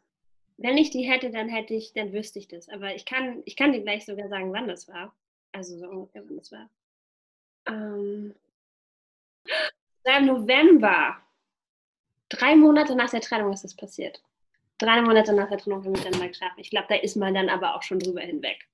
wenn 0.57 0.79
ich 0.79 0.91
die 0.91 1.09
hätte, 1.09 1.31
dann 1.31 1.49
hätte 1.49 1.75
ich, 1.75 1.93
dann 1.93 2.13
wüsste 2.13 2.39
ich 2.39 2.49
das. 2.49 2.69
Aber 2.69 2.95
ich 2.95 3.05
kann, 3.05 3.43
ich 3.45 3.57
kann 3.57 3.73
dir 3.73 3.83
gleich 3.83 4.05
sogar 4.05 4.29
sagen, 4.29 4.53
wann 4.53 4.69
das 4.69 4.89
war. 4.89 5.15
Also 5.53 5.79
so 5.79 5.89
ungefähr, 5.89 6.23
wann 6.27 6.37
das 6.37 6.53
war. 6.53 6.69
Ähm, 7.67 8.35
Im 10.17 10.27
November. 10.27 11.19
Drei 12.29 12.57
Monate 12.57 12.95
nach 12.95 13.11
der 13.11 13.21
Trennung 13.21 13.53
ist 13.53 13.65
das 13.65 13.77
passiert 13.77 14.23
drei 14.79 15.03
Monate 15.03 15.33
nach 15.33 15.49
der 15.49 15.59
Trennung 15.59 15.83
miteinander 15.91 16.29
geschlafen. 16.29 16.59
Ich 16.59 16.71
glaube, 16.71 16.87
da 16.89 16.95
ist 16.95 17.17
man 17.17 17.35
dann 17.35 17.49
aber 17.49 17.75
auch 17.75 17.83
schon 17.83 17.99
drüber 17.99 18.21
hinweg. 18.21 18.69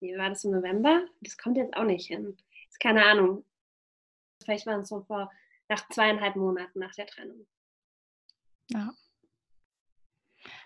Wie 0.00 0.16
war 0.18 0.28
das 0.28 0.44
im 0.44 0.50
November? 0.50 1.06
Das 1.20 1.38
kommt 1.38 1.56
jetzt 1.56 1.76
auch 1.76 1.84
nicht 1.84 2.06
hin. 2.06 2.36
Ist 2.68 2.80
keine 2.80 3.04
Ahnung. 3.04 3.44
Vielleicht 4.42 4.66
waren 4.66 4.80
es 4.80 4.88
so 4.88 5.00
vor 5.02 5.30
nach 5.68 5.88
zweieinhalb 5.88 6.36
Monaten 6.36 6.80
nach 6.80 6.94
der 6.94 7.06
Trennung. 7.06 7.46
Ja. 8.68 8.92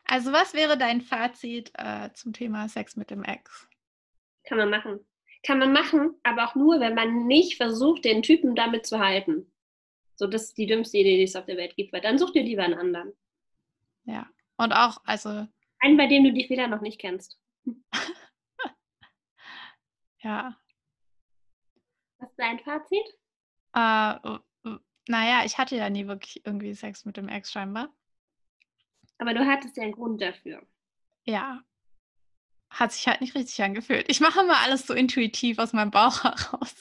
Also 0.05 0.33
was 0.33 0.55
wäre 0.55 0.77
dein 0.77 1.03
Fazit 1.03 1.71
äh, 1.75 2.11
zum 2.15 2.33
Thema 2.33 2.69
Sex 2.69 2.97
mit 2.97 3.11
dem 3.11 3.23
Ex? 3.23 3.69
Kann 4.45 4.59
man 4.59 4.71
machen. 4.71 5.07
Kann 5.45 5.59
man 5.59 5.73
machen, 5.73 6.17
aber 6.25 6.49
auch 6.49 6.55
nur, 6.57 6.81
wenn 6.81 6.95
man 6.95 7.27
nicht 7.27 7.59
versucht, 7.59 8.05
den 8.05 8.23
Typen 8.23 8.57
damit 8.57 8.87
zu 8.87 8.99
halten. 8.99 9.53
So, 10.19 10.27
das 10.27 10.47
ist 10.47 10.59
die 10.59 10.67
dümmste 10.67 10.99
Idee, 10.99 11.17
die 11.17 11.23
es 11.23 11.37
auf 11.37 11.47
der 11.47 11.57
Welt 11.57 11.77
gibt, 11.77 11.93
weil 11.93 12.01
dann 12.01 12.19
such 12.19 12.33
dir 12.33 12.43
lieber 12.43 12.65
einen 12.65 12.75
anderen. 12.75 13.13
Ja. 14.05 14.29
Und 14.57 14.73
auch, 14.73 14.99
also. 15.05 15.47
Einen, 15.79 15.97
bei 15.97 16.09
dem 16.09 16.25
du 16.25 16.33
die 16.33 16.45
Fehler 16.45 16.67
noch 16.67 16.81
nicht 16.81 17.01
kennst. 17.01 17.39
ja. 20.19 20.57
Was 22.19 22.31
ist 22.31 22.37
dein 22.37 22.59
Fazit? 22.59 23.07
Äh, 23.75 24.39
naja, 25.07 25.45
ich 25.45 25.57
hatte 25.57 25.77
ja 25.77 25.89
nie 25.89 26.09
wirklich 26.09 26.45
irgendwie 26.45 26.75
Sex 26.75 27.05
mit 27.05 27.17
dem 27.17 27.29
Ex 27.29 27.53
scheinbar. 27.53 27.95
Aber 29.19 29.35
du 29.35 29.47
hattest 29.47 29.77
ja 29.77 29.85
einen 29.85 29.93
Grund 29.93 30.21
dafür. 30.21 30.67
Ja. 31.27 31.63
Hat 32.71 32.93
sich 32.93 33.09
halt 33.09 33.21
nicht 33.21 33.35
richtig 33.35 33.63
angefühlt. 33.63 34.07
Ich 34.09 34.21
mache 34.21 34.41
immer 34.41 34.59
alles 34.61 34.87
so 34.87 34.95
intuitiv 34.95 35.59
aus 35.59 35.73
meinem 35.73 35.91
Bauch 35.91 36.23
heraus. 36.25 36.75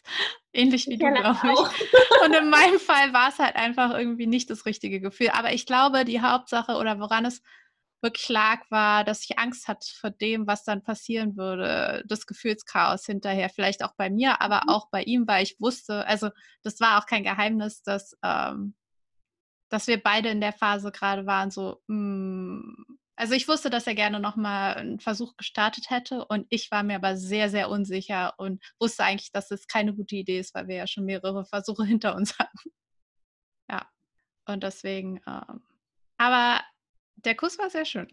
Ähnlich 0.53 0.87
wie 0.87 0.97
du, 0.97 1.11
glaube 1.11 1.39
ich. 1.43 2.25
Und 2.25 2.33
in 2.35 2.49
meinem 2.49 2.79
Fall 2.79 3.13
war 3.13 3.29
es 3.29 3.39
halt 3.39 3.55
einfach 3.55 3.93
irgendwie 3.97 4.27
nicht 4.27 4.49
das 4.49 4.65
richtige 4.65 4.99
Gefühl. 4.99 5.29
Aber 5.29 5.53
ich 5.53 5.65
glaube, 5.65 6.03
die 6.03 6.21
Hauptsache 6.21 6.73
oder 6.73 6.99
woran 6.99 7.25
es 7.25 7.41
wirklich 8.01 8.29
lag, 8.29 8.61
war, 8.69 9.03
dass 9.03 9.23
ich 9.23 9.39
Angst 9.39 9.67
hatte 9.67 9.87
vor 9.99 10.11
dem, 10.11 10.45
was 10.45 10.63
dann 10.63 10.83
passieren 10.83 11.35
würde. 11.35 12.03
Das 12.07 12.25
Gefühlschaos 12.25 13.05
hinterher, 13.05 13.49
vielleicht 13.49 13.83
auch 13.83 13.95
bei 13.95 14.09
mir, 14.09 14.41
aber 14.41 14.61
mhm. 14.63 14.69
auch 14.69 14.89
bei 14.89 15.03
ihm, 15.03 15.27
weil 15.27 15.43
ich 15.43 15.59
wusste, 15.59 16.05
also 16.05 16.29
das 16.63 16.79
war 16.79 16.99
auch 16.99 17.05
kein 17.05 17.23
Geheimnis, 17.23 17.81
dass, 17.81 18.15
ähm, 18.23 18.75
dass 19.69 19.87
wir 19.87 20.01
beide 20.01 20.29
in 20.29 20.41
der 20.41 20.53
Phase 20.53 20.91
gerade 20.91 21.25
waren, 21.25 21.51
so, 21.51 21.81
mh, 21.87 21.95
mm, 21.95 22.96
also 23.17 23.33
ich 23.33 23.47
wusste, 23.47 23.71
dass 23.71 23.87
er 23.87 23.95
gerne 23.95 24.19
nochmal 24.19 24.75
einen 24.75 24.99
Versuch 24.99 25.35
gestartet 25.37 25.89
hätte 25.89 26.23
und 26.25 26.45
ich 26.49 26.69
war 26.69 26.83
mir 26.83 26.95
aber 26.95 27.17
sehr, 27.17 27.49
sehr 27.49 27.69
unsicher 27.69 28.35
und 28.37 28.63
wusste 28.79 29.03
eigentlich, 29.03 29.31
dass 29.31 29.49
es 29.49 29.67
keine 29.67 29.95
gute 29.95 30.15
Idee 30.15 30.39
ist, 30.39 30.53
weil 30.53 30.67
wir 30.67 30.75
ja 30.75 30.87
schon 30.87 31.05
mehrere 31.05 31.43
Versuche 31.43 31.83
hinter 31.85 32.15
uns 32.15 32.37
hatten. 32.37 32.71
Ja, 33.69 33.89
und 34.45 34.63
deswegen, 34.63 35.19
ähm, 35.27 35.63
aber 36.17 36.61
der 37.15 37.35
Kuss 37.35 37.57
war 37.57 37.71
sehr 37.71 37.85
schön. 37.85 38.07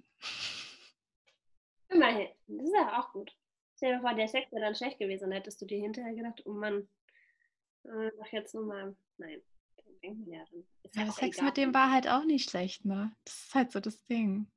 Immerhin. 1.90 2.28
Das 2.46 2.66
ist 2.66 2.75
ja 2.75 3.00
auch 3.00 3.12
gut. 3.12 3.30
Stell 3.76 3.96
dir 3.96 4.00
vor, 4.00 4.14
der 4.14 4.28
Sex 4.28 4.50
wäre 4.52 4.62
dann 4.62 4.75
schlecht 4.75 4.99
gewesen. 4.99 5.25
Dann 5.25 5.32
hättest 5.32 5.61
du 5.61 5.66
dir 5.66 5.80
hinterher 5.80 6.14
gedacht, 6.14 6.42
oh 6.46 6.52
Mann, 6.52 6.88
äh, 7.84 8.11
mach 8.18 8.32
jetzt 8.32 8.54
nochmal. 8.54 8.96
Nein. 9.18 9.42
Ja, 10.26 10.44
dann 10.50 10.64
ist 10.82 10.96
ja, 10.96 11.12
Sex 11.12 11.37
egal. 11.37 11.46
mit 11.46 11.56
dem 11.56 11.75
war 11.75 11.90
halt 11.90 12.08
auch 12.08 12.25
nicht 12.25 12.50
schlecht, 12.50 12.84
ne? 12.84 13.14
Das 13.25 13.34
ist 13.34 13.54
halt 13.54 13.73
so 13.73 13.80
das 13.80 14.02
Ding. 14.04 14.50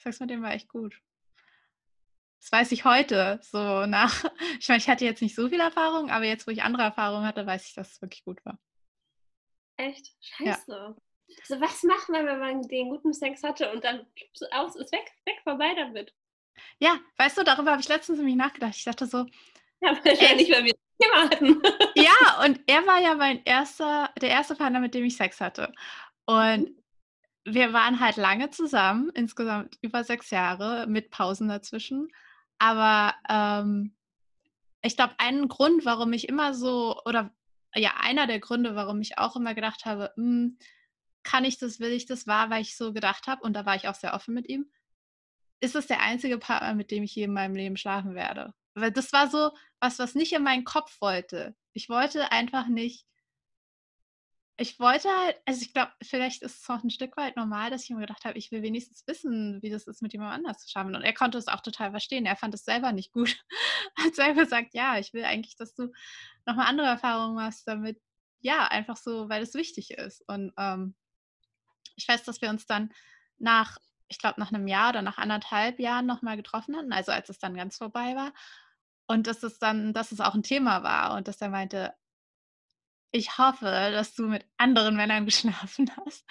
Sex 0.00 0.20
mit 0.20 0.30
dem 0.30 0.42
war 0.42 0.52
echt 0.52 0.68
gut. 0.68 1.00
Das 2.40 2.52
weiß 2.52 2.72
ich 2.72 2.84
heute, 2.84 3.38
so 3.42 3.86
nach. 3.86 4.24
Ich 4.60 4.68
meine, 4.68 4.78
ich 4.78 4.88
hatte 4.88 5.04
jetzt 5.04 5.22
nicht 5.22 5.34
so 5.34 5.48
viel 5.48 5.60
Erfahrung, 5.60 6.10
aber 6.10 6.24
jetzt, 6.24 6.46
wo 6.46 6.50
ich 6.50 6.62
andere 6.62 6.82
Erfahrungen 6.82 7.26
hatte, 7.26 7.46
weiß 7.46 7.66
ich, 7.66 7.74
dass 7.74 7.92
es 7.92 8.02
wirklich 8.02 8.24
gut 8.24 8.44
war. 8.44 8.58
Echt? 9.76 10.12
Scheiße. 10.20 10.72
Ja. 10.72 10.96
Also 11.42 11.60
was 11.60 11.82
macht 11.84 12.08
man, 12.08 12.26
wenn 12.26 12.38
man 12.38 12.62
den 12.62 12.90
guten 12.90 13.12
Sex 13.12 13.42
hatte 13.42 13.70
und 13.72 13.84
dann 13.84 14.06
aus 14.50 14.74
ist 14.76 14.92
weg, 14.92 15.12
weg, 15.24 15.40
vorbei 15.44 15.74
damit? 15.76 16.12
Ja, 16.78 16.98
weißt 17.16 17.38
du, 17.38 17.44
darüber 17.44 17.72
habe 17.72 17.80
ich 17.80 17.88
letztens 17.88 18.18
nämlich 18.18 18.36
nachgedacht. 18.36 18.74
Ich 18.74 18.84
dachte 18.84 19.06
so. 19.06 19.26
Ja, 19.80 19.96
wahrscheinlich, 20.04 20.50
weil 20.50 20.64
wir 20.64 20.72
das 20.72 20.98
Thema 20.98 21.22
hatten. 21.22 21.62
ja, 21.94 22.44
und 22.44 22.60
er 22.66 22.86
war 22.86 23.00
ja 23.00 23.14
mein 23.14 23.42
erster, 23.44 24.12
der 24.20 24.30
erste 24.30 24.56
Partner, 24.56 24.80
mit 24.80 24.94
dem 24.94 25.04
ich 25.04 25.16
Sex 25.16 25.40
hatte. 25.40 25.72
Und 26.26 26.79
wir 27.44 27.72
waren 27.72 28.00
halt 28.00 28.16
lange 28.16 28.50
zusammen, 28.50 29.10
insgesamt 29.14 29.78
über 29.80 30.04
sechs 30.04 30.30
Jahre 30.30 30.86
mit 30.86 31.10
Pausen 31.10 31.48
dazwischen. 31.48 32.08
Aber 32.58 33.14
ähm, 33.28 33.94
ich 34.82 34.96
glaube, 34.96 35.14
ein 35.18 35.48
Grund, 35.48 35.84
warum 35.84 36.12
ich 36.12 36.28
immer 36.28 36.54
so, 36.54 37.00
oder 37.04 37.32
ja, 37.74 37.94
einer 38.00 38.26
der 38.26 38.40
Gründe, 38.40 38.74
warum 38.74 39.00
ich 39.00 39.18
auch 39.18 39.36
immer 39.36 39.54
gedacht 39.54 39.84
habe, 39.84 40.12
hm, 40.16 40.58
kann 41.22 41.44
ich 41.44 41.58
das, 41.58 41.80
will 41.80 41.92
ich 41.92 42.06
das, 42.06 42.26
war, 42.26 42.50
weil 42.50 42.62
ich 42.62 42.76
so 42.76 42.92
gedacht 42.92 43.26
habe, 43.26 43.42
und 43.42 43.54
da 43.54 43.66
war 43.66 43.76
ich 43.76 43.88
auch 43.88 43.94
sehr 43.94 44.14
offen 44.14 44.34
mit 44.34 44.48
ihm, 44.48 44.70
ist 45.60 45.76
es 45.76 45.86
der 45.86 46.00
einzige 46.00 46.38
Partner, 46.38 46.74
mit 46.74 46.90
dem 46.90 47.02
ich 47.02 47.14
je 47.14 47.24
in 47.24 47.32
meinem 47.32 47.54
Leben 47.54 47.76
schlafen 47.76 48.14
werde. 48.14 48.54
Weil 48.74 48.92
das 48.92 49.12
war 49.12 49.28
so 49.28 49.50
was, 49.80 49.98
was 49.98 50.14
nicht 50.14 50.32
in 50.32 50.42
meinen 50.42 50.64
Kopf 50.64 51.00
wollte. 51.00 51.54
Ich 51.72 51.88
wollte 51.88 52.32
einfach 52.32 52.66
nicht 52.66 53.06
ich 54.60 54.78
wollte 54.78 55.08
halt, 55.08 55.40
also 55.46 55.62
ich 55.62 55.72
glaube, 55.72 55.90
vielleicht 56.02 56.42
ist 56.42 56.62
es 56.62 56.68
auch 56.68 56.84
ein 56.84 56.90
Stück 56.90 57.16
weit 57.16 57.34
normal, 57.34 57.70
dass 57.70 57.84
ich 57.84 57.90
mir 57.90 58.00
gedacht 58.00 58.26
habe, 58.26 58.36
ich 58.36 58.52
will 58.52 58.60
wenigstens 58.60 59.06
wissen, 59.06 59.62
wie 59.62 59.70
das 59.70 59.86
ist, 59.86 60.02
mit 60.02 60.12
jemand 60.12 60.34
anders 60.34 60.58
zu 60.58 60.68
schaffen. 60.68 60.94
Und 60.94 61.00
er 61.02 61.14
konnte 61.14 61.38
es 61.38 61.48
auch 61.48 61.62
total 61.62 61.92
verstehen. 61.92 62.26
Er 62.26 62.36
fand 62.36 62.52
es 62.52 62.66
selber 62.66 62.92
nicht 62.92 63.10
gut. 63.10 63.42
Hat 63.96 64.14
selber 64.14 64.42
gesagt, 64.42 64.74
ja, 64.74 64.98
ich 64.98 65.14
will 65.14 65.24
eigentlich, 65.24 65.56
dass 65.56 65.74
du 65.74 65.90
nochmal 66.44 66.66
andere 66.66 66.88
Erfahrungen 66.88 67.36
machst, 67.36 67.66
damit, 67.66 68.02
ja, 68.40 68.66
einfach 68.66 68.98
so, 68.98 69.30
weil 69.30 69.42
es 69.42 69.54
wichtig 69.54 69.92
ist. 69.92 70.22
Und 70.28 70.52
ähm, 70.58 70.94
ich 71.96 72.06
weiß, 72.06 72.24
dass 72.24 72.42
wir 72.42 72.50
uns 72.50 72.66
dann 72.66 72.92
nach, 73.38 73.78
ich 74.08 74.18
glaube, 74.18 74.38
nach 74.38 74.52
einem 74.52 74.68
Jahr 74.68 74.90
oder 74.90 75.00
nach 75.00 75.16
anderthalb 75.16 75.80
Jahren 75.80 76.04
nochmal 76.04 76.36
getroffen 76.36 76.76
hatten, 76.76 76.92
also 76.92 77.12
als 77.12 77.30
es 77.30 77.38
dann 77.38 77.56
ganz 77.56 77.78
vorbei 77.78 78.14
war. 78.14 78.34
Und 79.06 79.26
dass 79.26 79.42
es 79.42 79.58
dann, 79.58 79.94
dass 79.94 80.12
es 80.12 80.20
auch 80.20 80.34
ein 80.34 80.42
Thema 80.42 80.82
war 80.82 81.16
und 81.16 81.28
dass 81.28 81.40
er 81.40 81.48
meinte, 81.48 81.94
ich 83.12 83.38
hoffe, 83.38 83.64
dass 83.64 84.14
du 84.14 84.26
mit 84.26 84.44
anderen 84.56 84.96
Männern 84.96 85.24
geschlafen 85.26 85.90
hast. 85.96 86.24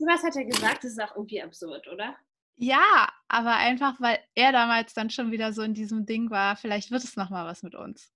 Was 0.00 0.22
hat 0.22 0.36
er 0.36 0.44
gesagt? 0.44 0.84
Das 0.84 0.92
ist 0.92 1.00
auch 1.00 1.16
irgendwie 1.16 1.42
absurd, 1.42 1.86
oder? 1.88 2.16
Ja, 2.56 3.08
aber 3.28 3.56
einfach, 3.56 4.00
weil 4.00 4.18
er 4.34 4.52
damals 4.52 4.94
dann 4.94 5.10
schon 5.10 5.32
wieder 5.32 5.52
so 5.52 5.62
in 5.62 5.74
diesem 5.74 6.06
Ding 6.06 6.30
war, 6.30 6.56
vielleicht 6.56 6.90
wird 6.90 7.02
es 7.02 7.16
nochmal 7.16 7.46
was 7.46 7.62
mit 7.62 7.74
uns. 7.74 8.12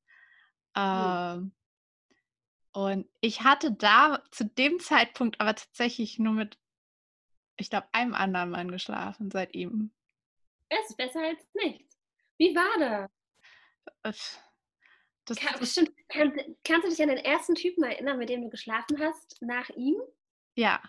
Hm. 0.77 0.85
Ähm, 0.85 1.53
und 2.73 3.09
ich 3.21 3.43
hatte 3.43 3.73
da 3.73 4.23
zu 4.31 4.45
dem 4.45 4.79
Zeitpunkt 4.79 5.41
aber 5.41 5.55
tatsächlich 5.55 6.19
nur 6.19 6.35
mit, 6.35 6.59
ich 7.57 7.71
glaube, 7.71 7.89
einem 7.93 8.15
anderen 8.15 8.51
Mann 8.51 8.71
geschlafen 8.71 9.31
seit 9.33 9.55
ihm. 9.55 9.91
Es 10.69 10.91
ist 10.91 10.97
besser 10.97 11.21
als 11.21 11.41
nichts. 11.55 11.99
Wie 12.37 12.55
war 12.55 13.09
das? 14.05 14.39
Das, 15.29 15.37
Kann, 15.39 15.61
das 15.61 15.73
stimmt. 15.73 15.93
Kann, 16.09 16.33
kannst 16.65 16.87
du 16.87 16.91
dich 16.91 17.03
an 17.03 17.11
den 17.11 17.19
ersten 17.19 17.55
Typen 17.55 17.85
erinnern, 17.85 18.19
mit 18.19 18.31
dem 18.31 18.43
du 18.43 18.49
geschlafen 18.49 18.99
hast, 18.99 19.37
nach 19.43 19.69
ihm? 19.71 19.97
Ja. 20.55 20.81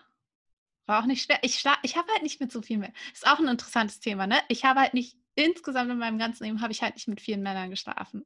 War 0.85 1.01
auch 1.01 1.05
nicht 1.05 1.23
schwer. 1.23 1.39
Ich, 1.41 1.63
ich 1.83 1.97
habe 1.97 2.11
halt 2.11 2.23
nicht 2.23 2.39
mit 2.39 2.51
so 2.51 2.61
viel 2.61 2.77
mehr. 2.77 2.93
Ist 3.13 3.27
auch 3.27 3.39
ein 3.39 3.49
interessantes 3.49 3.99
Thema, 3.99 4.27
ne? 4.27 4.41
Ich 4.47 4.63
habe 4.63 4.79
halt 4.79 4.93
nicht, 4.93 5.17
insgesamt 5.35 5.91
in 5.91 5.97
meinem 5.97 6.17
ganzen 6.17 6.45
Leben 6.45 6.61
habe 6.61 6.71
ich 6.71 6.81
halt 6.81 6.95
nicht 6.95 7.09
mit 7.09 7.19
vielen 7.19 7.43
Männern 7.43 7.69
geschlafen. 7.69 8.25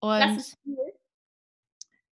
Und 0.00 0.20
was 0.20 0.36
ist 0.36 0.58
viel? 0.62 0.76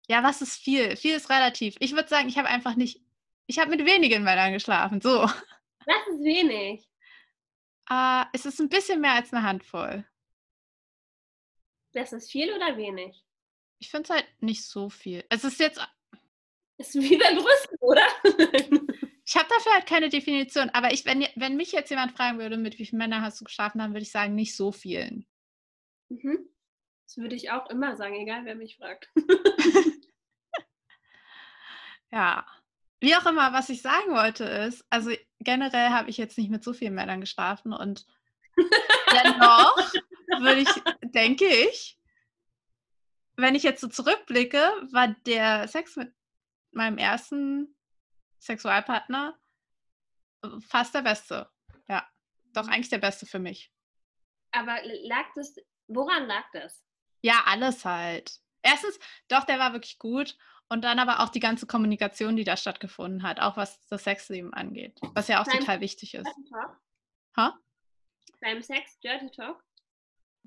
Ja, 0.08 0.24
was 0.24 0.41
ist 0.44 0.58
viel? 0.58 0.96
Viel 0.96 1.15
ist 1.15 1.32
relativ. 1.32 1.75
Ich 1.79 1.94
würde 1.94 2.08
sagen, 2.08 2.29
ich 2.29 2.38
habe 2.38 2.48
einfach 2.48 2.75
nicht, 2.75 3.01
ich 3.48 3.58
habe 3.58 3.72
mit 3.72 3.86
wenigen 3.86 4.24
Männern 4.24 4.53
geschlafen. 4.53 5.01
So. 5.01 5.24
Was 5.24 6.08
ist 6.12 6.24
wenig? 6.24 6.88
Uh, 7.89 8.25
es 8.34 8.46
ist 8.46 8.60
ein 8.60 8.70
bisschen 8.70 9.01
mehr 9.01 9.13
als 9.13 9.34
eine 9.34 9.44
Handvoll. 9.44 10.05
Das 11.96 12.12
ist 12.12 12.30
viel 12.30 12.54
oder 12.54 12.75
wenig? 12.75 13.24
Ich 13.80 13.90
finde 13.90 14.04
es 14.04 14.10
halt 14.10 14.28
nicht 14.42 14.66
so 14.66 14.90
viel. 14.90 15.24
Es 15.30 15.46
ist 15.46 15.60
jetzt. 15.62 15.80
Ist 16.78 16.94
wie 17.02 17.18
beim 17.18 17.38
Brüsten, 17.38 17.78
oder? 17.80 18.06
ich 19.25 19.36
habe 19.36 19.48
dafür 19.50 19.74
halt 19.74 19.86
keine 19.86 20.10
Definition. 20.10 20.70
Aber 20.72 20.92
ich, 20.92 21.06
wenn, 21.06 21.25
wenn 21.36 21.56
mich 21.56 21.72
jetzt 21.72 21.90
jemand 21.90 22.12
fragen 22.12 22.38
würde, 22.38 22.58
mit 22.58 22.78
wie 22.78 22.86
vielen 22.86 23.00
Männern 23.00 23.22
hast 23.22 23.40
du 23.40 23.46
geschlafen, 23.46 23.80
dann 23.80 23.94
würde 23.94 24.04
ich 24.04 24.12
sagen, 24.12 24.36
nicht 24.36 24.58
so 24.58 24.74
vielen. 24.74 25.25
Mhm. 26.10 26.50
Das 27.08 27.18
würde 27.18 27.36
ich 27.36 27.52
auch 27.52 27.70
immer 27.70 27.96
sagen, 27.96 28.16
egal 28.16 28.44
wer 28.44 28.56
mich 28.56 28.75
fragt. 28.75 29.10
ja. 32.12 32.46
Wie 33.00 33.16
auch 33.16 33.25
immer, 33.25 33.54
was 33.54 33.70
ich 33.70 33.82
sagen 33.82 34.12
wollte 34.12 34.44
ist, 34.44 34.86
also 34.90 35.12
generell 35.40 35.90
habe 35.90 36.10
ich 36.10 36.18
jetzt 36.18 36.38
nicht 36.38 36.50
mit 36.50 36.64
so 36.64 36.74
vielen 36.74 36.96
Männern 36.96 37.22
geschlafen 37.22 37.72
und 37.72 38.06
dennoch 39.12 39.94
würde 40.27 40.62
ich, 40.62 41.12
denke 41.12 41.46
ich, 41.46 41.98
wenn 43.38 43.55
ich 43.55 43.63
jetzt 43.63 43.82
so 43.82 43.88
zurückblicke, 43.88 44.60
war 44.91 45.10
der 45.25 45.67
Sex 45.67 45.96
mit 45.96 46.13
meinem 46.72 46.98
ersten 46.98 47.75
Sexualpartner 48.39 49.38
äh, 50.44 50.60
fast 50.62 50.96
der 50.96 51.01
beste. 51.01 51.50
Ja, 51.88 52.08
doch 52.53 52.67
eigentlich 52.67 52.89
der 52.89 53.00
beste 53.00 53.25
für 53.25 53.39
mich. 53.39 53.72
Aber 54.51 54.77
lag 55.03 55.25
das, 55.36 55.55
woran 55.88 56.27
lag 56.27 56.46
das? 56.53 56.86
Ja, 57.22 57.44
alles 57.46 57.84
halt. 57.84 58.39
Erstens, 58.62 59.00
doch, 59.27 59.44
der 59.44 59.60
war 59.60 59.74
wirklich 59.74 60.00
gut. 60.00 60.38
Und 60.67 60.84
dann 60.84 60.98
aber 60.98 61.20
auch 61.20 61.29
die 61.29 61.39
ganze 61.39 61.67
Kommunikation, 61.67 62.36
die 62.36 62.44
da 62.44 62.58
stattgefunden 62.58 63.22
hat, 63.22 63.39
auch 63.39 63.55
was 63.55 63.86
das 63.88 64.03
Sexleben 64.03 64.51
angeht, 64.53 65.00
was 65.13 65.27
ja 65.27 65.41
auch 65.41 65.46
Beim 65.46 65.60
total 65.60 65.79
wichtig 65.79 66.15
ist. 66.15 66.27
Ha? 67.38 67.60
Beim 68.41 68.62
Sex 68.62 69.00
Dirty 69.00 69.29
Talk? 69.29 69.63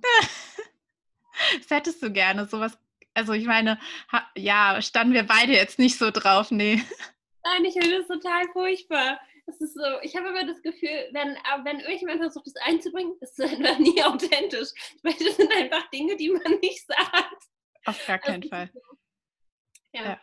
das 1.59 1.71
hättest 1.71 2.03
du 2.03 2.13
gerne, 2.13 2.47
sowas. 2.47 2.79
Also 3.15 3.33
ich 3.33 3.47
meine, 3.47 3.79
ha, 4.13 4.29
ja, 4.37 4.81
standen 4.81 5.15
wir 5.15 5.25
beide 5.25 5.53
jetzt 5.53 5.79
nicht 5.79 5.99
so 5.99 6.11
drauf, 6.11 6.51
nee. 6.51 6.83
Nein, 7.45 7.65
ich 7.65 7.75
finde 7.75 7.99
das 7.99 8.09
total 8.09 8.47
furchtbar. 8.53 9.21
Das 9.47 9.61
ist 9.61 9.75
so, 9.75 9.83
ich 10.03 10.15
habe 10.15 10.29
immer 10.29 10.45
das 10.45 10.61
Gefühl, 10.61 11.09
wenn, 11.13 11.37
wenn 11.65 11.81
irgendjemand 11.81 12.21
versucht, 12.21 12.47
das 12.47 12.57
einzubringen, 12.57 13.15
ist 13.21 13.39
es 13.39 13.51
einfach 13.51 13.79
nie 13.79 14.03
authentisch. 14.03 14.69
Weil 15.03 15.15
das 15.15 15.37
sind 15.37 15.51
einfach 15.53 15.89
Dinge, 15.91 16.17
die 16.17 16.31
man 16.31 16.59
nicht 16.61 16.87
sagt. 16.87 17.45
Auf 17.87 18.07
gar 18.07 18.19
keinen 18.19 18.43
also, 18.43 18.49
Fall. 18.51 18.71
Ja. 19.95 20.03
ja. 20.05 20.21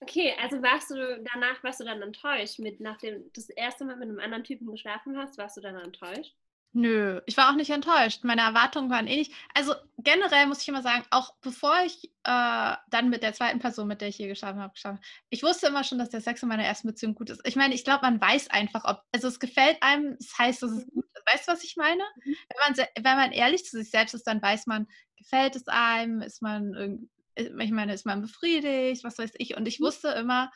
Okay, 0.00 0.34
also 0.40 0.62
warst 0.62 0.90
du 0.90 1.22
danach, 1.32 1.62
warst 1.62 1.80
du 1.80 1.84
dann 1.84 2.02
enttäuscht, 2.02 2.58
mit 2.58 2.80
nachdem 2.80 3.30
das 3.32 3.48
erste 3.50 3.84
Mal 3.84 3.96
mit 3.96 4.08
einem 4.08 4.20
anderen 4.20 4.44
Typen 4.44 4.70
geschlafen 4.70 5.16
hast, 5.16 5.38
warst 5.38 5.56
du 5.56 5.60
dann 5.60 5.76
enttäuscht? 5.76 6.34
Nö, 6.78 7.22
ich 7.24 7.38
war 7.38 7.50
auch 7.50 7.56
nicht 7.56 7.70
enttäuscht. 7.70 8.22
Meine 8.22 8.42
Erwartungen 8.42 8.90
waren 8.90 9.06
ähnlich. 9.06 9.34
Also 9.54 9.74
generell 9.96 10.46
muss 10.46 10.60
ich 10.60 10.68
immer 10.68 10.82
sagen, 10.82 11.06
auch 11.10 11.34
bevor 11.40 11.74
ich 11.86 12.12
äh, 12.24 12.74
dann 12.90 13.08
mit 13.08 13.22
der 13.22 13.32
zweiten 13.32 13.60
Person, 13.60 13.88
mit 13.88 14.02
der 14.02 14.08
ich 14.08 14.16
hier 14.16 14.28
geschlafen 14.28 14.60
habe, 14.60 14.74
geschlafen 14.74 15.00
ich 15.30 15.42
wusste 15.42 15.68
immer 15.68 15.84
schon, 15.84 15.96
dass 15.96 16.10
der 16.10 16.20
Sex 16.20 16.42
in 16.42 16.50
meiner 16.50 16.64
ersten 16.64 16.88
Beziehung 16.88 17.14
gut 17.14 17.30
ist. 17.30 17.40
Ich 17.46 17.56
meine, 17.56 17.74
ich 17.74 17.82
glaube, 17.82 18.02
man 18.02 18.20
weiß 18.20 18.50
einfach, 18.50 18.84
ob, 18.84 19.00
also 19.10 19.26
es 19.26 19.40
gefällt 19.40 19.78
einem, 19.80 20.16
das 20.18 20.36
heißt, 20.38 20.62
dass 20.62 20.70
es 20.70 20.86
mhm. 20.86 20.90
gut 20.96 21.04
ist. 21.14 21.22
Weißt 21.32 21.48
du, 21.48 21.52
was 21.52 21.64
ich 21.64 21.76
meine? 21.76 22.02
Mhm. 22.24 22.36
Wenn, 22.48 22.74
man, 22.74 22.86
wenn 22.94 23.16
man 23.16 23.32
ehrlich 23.32 23.64
zu 23.64 23.78
sich 23.78 23.90
selbst 23.90 24.14
ist, 24.14 24.26
dann 24.26 24.42
weiß 24.42 24.66
man, 24.66 24.86
gefällt 25.16 25.56
es 25.56 25.68
einem, 25.68 26.20
ist 26.20 26.42
man, 26.42 27.08
ich 27.36 27.70
meine, 27.70 27.94
ist 27.94 28.04
man 28.04 28.20
befriedigt, 28.20 29.02
was 29.02 29.16
weiß 29.16 29.32
ich. 29.38 29.56
Und 29.56 29.66
ich 29.66 29.80
mhm. 29.80 29.84
wusste 29.84 30.08
immer, 30.08 30.52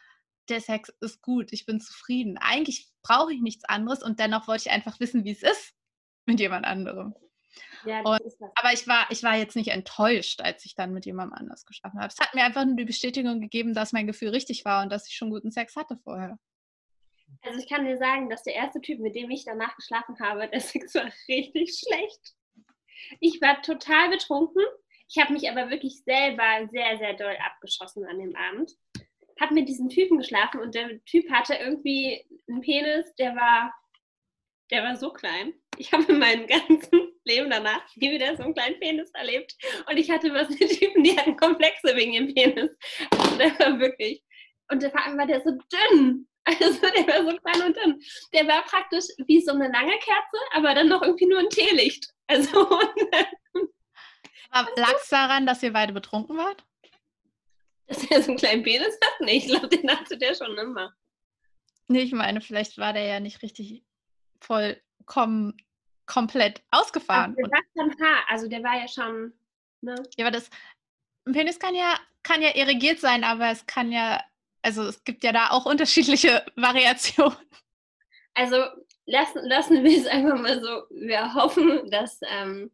der 0.50 0.60
Sex 0.60 0.92
ist 1.00 1.22
gut, 1.22 1.50
ich 1.52 1.64
bin 1.64 1.80
zufrieden. 1.80 2.36
Eigentlich 2.36 2.90
brauche 3.02 3.32
ich 3.32 3.40
nichts 3.40 3.64
anderes 3.64 4.02
und 4.02 4.20
dennoch 4.20 4.48
wollte 4.48 4.64
ich 4.66 4.72
einfach 4.72 5.00
wissen, 5.00 5.24
wie 5.24 5.30
es 5.30 5.42
ist 5.42 5.74
mit 6.26 6.40
jemand 6.40 6.66
anderem. 6.66 7.14
Ja, 7.84 8.00
und, 8.00 8.20
aber 8.54 8.72
ich 8.72 8.86
war, 8.86 9.06
ich 9.10 9.22
war 9.22 9.36
jetzt 9.36 9.56
nicht 9.56 9.68
enttäuscht, 9.68 10.40
als 10.42 10.64
ich 10.64 10.74
dann 10.74 10.92
mit 10.92 11.06
jemandem 11.06 11.38
anders 11.38 11.64
geschlafen 11.64 11.98
habe. 11.98 12.08
Es 12.08 12.20
hat 12.20 12.34
mir 12.34 12.44
einfach 12.44 12.64
nur 12.64 12.76
die 12.76 12.84
Bestätigung 12.84 13.40
gegeben, 13.40 13.74
dass 13.74 13.92
mein 13.92 14.06
Gefühl 14.06 14.30
richtig 14.30 14.64
war 14.64 14.82
und 14.82 14.90
dass 14.90 15.08
ich 15.08 15.16
schon 15.16 15.30
guten 15.30 15.50
Sex 15.50 15.76
hatte 15.76 15.96
vorher. 15.96 16.38
Also 17.42 17.58
ich 17.58 17.68
kann 17.68 17.86
dir 17.86 17.96
sagen, 17.96 18.28
dass 18.28 18.42
der 18.42 18.54
erste 18.54 18.80
Typ, 18.80 19.00
mit 19.00 19.14
dem 19.14 19.30
ich 19.30 19.44
danach 19.44 19.74
geschlafen 19.76 20.18
habe, 20.20 20.48
der 20.48 20.60
Sex 20.60 20.94
war 20.94 21.10
richtig 21.28 21.78
schlecht. 21.78 22.34
Ich 23.20 23.40
war 23.40 23.62
total 23.62 24.10
betrunken. 24.10 24.62
Ich 25.08 25.20
habe 25.20 25.32
mich 25.32 25.50
aber 25.50 25.70
wirklich 25.70 26.02
selber 26.04 26.68
sehr, 26.70 26.98
sehr 26.98 27.14
doll 27.14 27.36
abgeschossen 27.44 28.04
an 28.06 28.18
dem 28.18 28.36
Abend. 28.36 28.72
Habe 29.40 29.54
mit 29.54 29.68
diesem 29.68 29.88
Typen 29.88 30.18
geschlafen 30.18 30.60
und 30.60 30.74
der 30.74 31.02
Typ 31.04 31.30
hatte 31.30 31.54
irgendwie 31.54 32.26
einen 32.48 32.60
Penis, 32.60 33.14
der 33.14 33.34
war, 33.34 33.72
der 34.70 34.84
war 34.84 34.96
so 34.96 35.12
klein 35.12 35.54
ich 35.80 35.92
habe 35.92 36.04
in 36.04 36.18
meinem 36.18 36.46
ganzen 36.46 36.90
Leben 37.24 37.50
danach 37.50 37.82
nie 37.96 38.12
wieder 38.12 38.36
so 38.36 38.42
einen 38.42 38.54
kleinen 38.54 38.78
Penis 38.80 39.10
erlebt. 39.14 39.56
Und 39.88 39.96
ich 39.96 40.10
hatte 40.10 40.32
was 40.32 40.48
mit 40.50 40.78
Typen, 40.78 41.02
die 41.02 41.18
hatten 41.18 41.36
Komplexe 41.36 41.96
wegen 41.96 42.12
ihrem 42.12 42.34
Penis. 42.34 42.70
Also 43.10 43.36
der 43.36 43.58
war 43.58 43.78
wirklich. 43.80 44.22
Und 44.70 44.82
vor 44.82 45.04
allem 45.04 45.18
war 45.18 45.26
der 45.26 45.42
so 45.42 45.50
dünn. 45.50 46.26
Also 46.44 46.80
der 46.80 47.06
war 47.06 47.30
so 47.30 47.36
klein 47.38 47.66
und 47.66 47.76
dünn. 47.76 48.00
Der 48.32 48.46
war 48.46 48.62
praktisch 48.64 49.04
wie 49.26 49.40
so 49.40 49.52
eine 49.52 49.70
lange 49.70 49.92
Kerze, 49.98 50.38
aber 50.52 50.74
dann 50.74 50.88
noch 50.88 51.02
irgendwie 51.02 51.26
nur 51.26 51.38
ein 51.38 51.50
Teelicht. 51.50 52.08
Also. 52.26 52.68
Lag 54.52 54.94
es 55.00 55.08
daran, 55.08 55.46
dass 55.46 55.62
ihr 55.62 55.72
beide 55.72 55.92
betrunken 55.92 56.36
wart? 56.36 56.64
Dass 57.86 58.04
er 58.04 58.22
so 58.22 58.30
einen 58.30 58.38
kleinen 58.38 58.62
Penis 58.62 58.98
hat? 59.04 59.20
Nee, 59.20 59.38
ich 59.38 59.46
glaube, 59.46 59.68
den 59.68 59.90
hatte 59.90 60.16
der 60.18 60.34
schon 60.34 60.56
immer. 60.58 60.94
Nee, 61.88 62.02
ich 62.02 62.12
meine, 62.12 62.40
vielleicht 62.40 62.78
war 62.78 62.92
der 62.92 63.04
ja 63.04 63.20
nicht 63.20 63.42
richtig 63.42 63.84
vollkommen 64.40 65.56
komplett 66.10 66.62
ausgefahren. 66.72 67.36
Also 67.36 67.42
der 67.42 67.50
war 67.50 67.64
schon 67.76 68.04
Haar, 68.04 68.24
also 68.28 68.48
der 68.48 68.62
war 68.64 68.76
ja 68.76 68.88
schon. 68.88 69.32
Ne? 69.80 69.94
Ja, 70.16 70.26
aber 70.26 70.32
das 70.36 70.50
ein 71.24 71.32
Penis 71.32 71.58
kann 71.58 71.74
ja, 71.74 71.98
kann 72.22 72.42
ja 72.42 72.54
irrigiert 72.54 72.98
sein, 72.98 73.22
aber 73.22 73.50
es 73.50 73.64
kann 73.66 73.92
ja 73.92 74.20
Also 74.62 74.82
es 74.82 75.04
gibt 75.04 75.22
ja 75.22 75.32
da 75.32 75.50
auch 75.50 75.66
unterschiedliche 75.66 76.44
Variationen. 76.56 77.36
Also 78.34 78.64
lassen, 79.06 79.44
lassen 79.46 79.84
wir 79.84 79.98
es 79.98 80.06
einfach 80.06 80.38
mal 80.38 80.60
so. 80.60 80.84
Wir 80.90 81.32
hoffen, 81.34 81.90
dass, 81.90 82.18
ähm, 82.28 82.72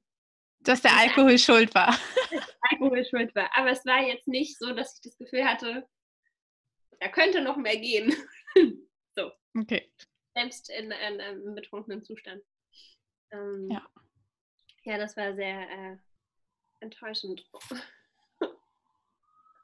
dass 0.61 0.81
der 0.81 0.97
Alkohol 0.97 1.39
schuld 1.39 1.75
war. 1.75 1.97
Alkohol 2.71 3.05
schuld 3.05 3.35
war. 3.35 3.51
Aber 3.55 3.71
es 3.71 3.85
war 3.85 4.03
jetzt 4.03 4.27
nicht 4.27 4.59
so, 4.59 4.73
dass 4.73 4.95
ich 4.95 5.03
das 5.03 5.19
Gefühl 5.19 5.45
hatte, 5.45 5.87
da 7.01 7.09
könnte 7.09 7.43
noch 7.43 7.57
mehr 7.57 7.77
gehen. 7.77 8.15
so. 9.17 9.33
Okay. 9.59 9.91
Selbst 10.35 10.71
in 10.71 10.93
einem 10.93 11.55
betrunkenen 11.55 12.03
Zustand. 12.03 12.43
Ähm, 13.31 13.69
ja. 13.71 13.83
Ja, 14.85 14.99
das 14.99 15.17
war 15.17 15.35
sehr 15.35 15.69
äh, 15.69 15.97
enttäuschend. 16.81 17.45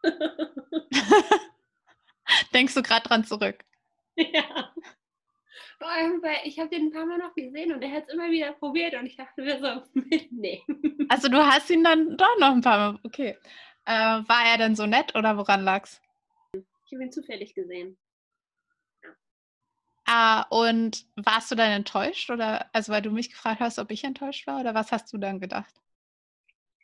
Denkst 2.52 2.74
du 2.74 2.82
gerade 2.82 3.08
dran 3.08 3.24
zurück? 3.24 3.64
Ja. 4.14 4.70
Vor 5.78 5.88
allem, 5.88 6.22
weil 6.22 6.36
ich 6.44 6.58
habe 6.58 6.68
den 6.68 6.88
ein 6.88 6.92
paar 6.92 7.06
Mal 7.06 7.18
noch 7.18 7.34
gesehen 7.34 7.72
und 7.72 7.82
er 7.82 7.90
hat 7.90 8.04
es 8.06 8.12
immer 8.12 8.30
wieder 8.30 8.52
probiert 8.52 8.94
und 8.94 9.06
ich 9.06 9.16
dachte 9.16 9.42
mir 9.42 9.58
so, 9.58 9.82
nee. 10.30 10.62
Also 11.08 11.28
du 11.28 11.38
hast 11.38 11.70
ihn 11.70 11.82
dann 11.82 12.16
doch 12.16 12.38
noch 12.38 12.52
ein 12.52 12.60
paar 12.60 12.92
Mal, 12.92 13.00
okay. 13.02 13.36
Äh, 13.86 13.92
war 13.92 14.44
er 14.46 14.58
denn 14.58 14.76
so 14.76 14.86
nett 14.86 15.16
oder 15.16 15.36
woran 15.38 15.64
lag's? 15.64 16.00
Ich 16.52 16.92
habe 16.92 17.02
ihn 17.02 17.10
zufällig 17.10 17.54
gesehen. 17.54 17.96
Ah, 20.04 20.42
und 20.50 21.06
warst 21.16 21.50
du 21.50 21.54
dann 21.54 21.70
enttäuscht 21.70 22.30
oder, 22.30 22.68
also 22.74 22.92
weil 22.92 23.02
du 23.02 23.10
mich 23.10 23.30
gefragt 23.30 23.60
hast, 23.60 23.78
ob 23.78 23.90
ich 23.90 24.04
enttäuscht 24.04 24.46
war 24.46 24.60
oder 24.60 24.74
was 24.74 24.90
hast 24.90 25.12
du 25.12 25.18
dann 25.18 25.38
gedacht? 25.38 25.74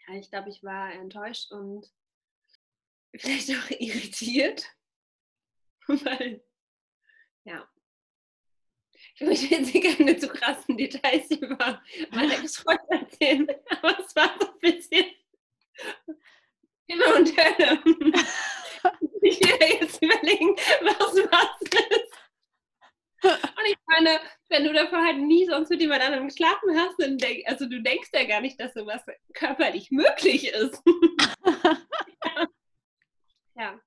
Ja, 0.06 0.14
ich 0.14 0.30
glaube, 0.30 0.48
ich 0.50 0.62
war 0.62 0.92
enttäuscht 0.92 1.50
und 1.50 1.86
vielleicht 3.16 3.50
auch 3.50 3.70
irritiert, 3.70 4.66
weil, 5.86 6.42
ja, 7.44 7.68
ich 9.14 9.20
möchte 9.26 9.46
jetzt 9.46 9.98
keine 9.98 10.16
zu 10.16 10.28
krassen 10.28 10.76
Details 10.76 11.30
über 11.32 11.82
meine 12.12 12.34
Ex-Freund 12.38 12.80
erzählen, 12.88 13.48
aber 13.70 13.98
es 13.98 14.14
war 14.14 14.32
so 14.40 14.48
ein 14.48 14.58
bisschen 14.60 15.06
Himmel 16.86 17.12
und 17.14 17.36
Hölle. 17.36 17.82
Ich 19.22 19.40
will 19.40 19.80
jetzt 19.80 20.02
überlegen, 20.02 20.56
was 20.82 20.96
was 20.96 21.60
ist. 21.62 21.77
Meine, 23.98 24.20
wenn 24.48 24.64
du 24.64 24.72
davor 24.72 25.04
halt 25.04 25.18
nie 25.18 25.44
sonst 25.46 25.70
mit 25.70 25.80
jemand 25.80 26.02
anderem 26.02 26.28
geschlafen 26.28 26.78
hast, 26.78 27.00
dann 27.00 27.18
denk, 27.18 27.48
also 27.48 27.68
du 27.68 27.82
denkst 27.82 28.10
ja 28.12 28.24
gar 28.24 28.40
nicht, 28.40 28.60
dass 28.60 28.74
sowas 28.74 29.02
körperlich 29.34 29.90
möglich 29.90 30.52
ist. 30.52 30.82
ja. 32.24 32.48
ja. 33.56 33.80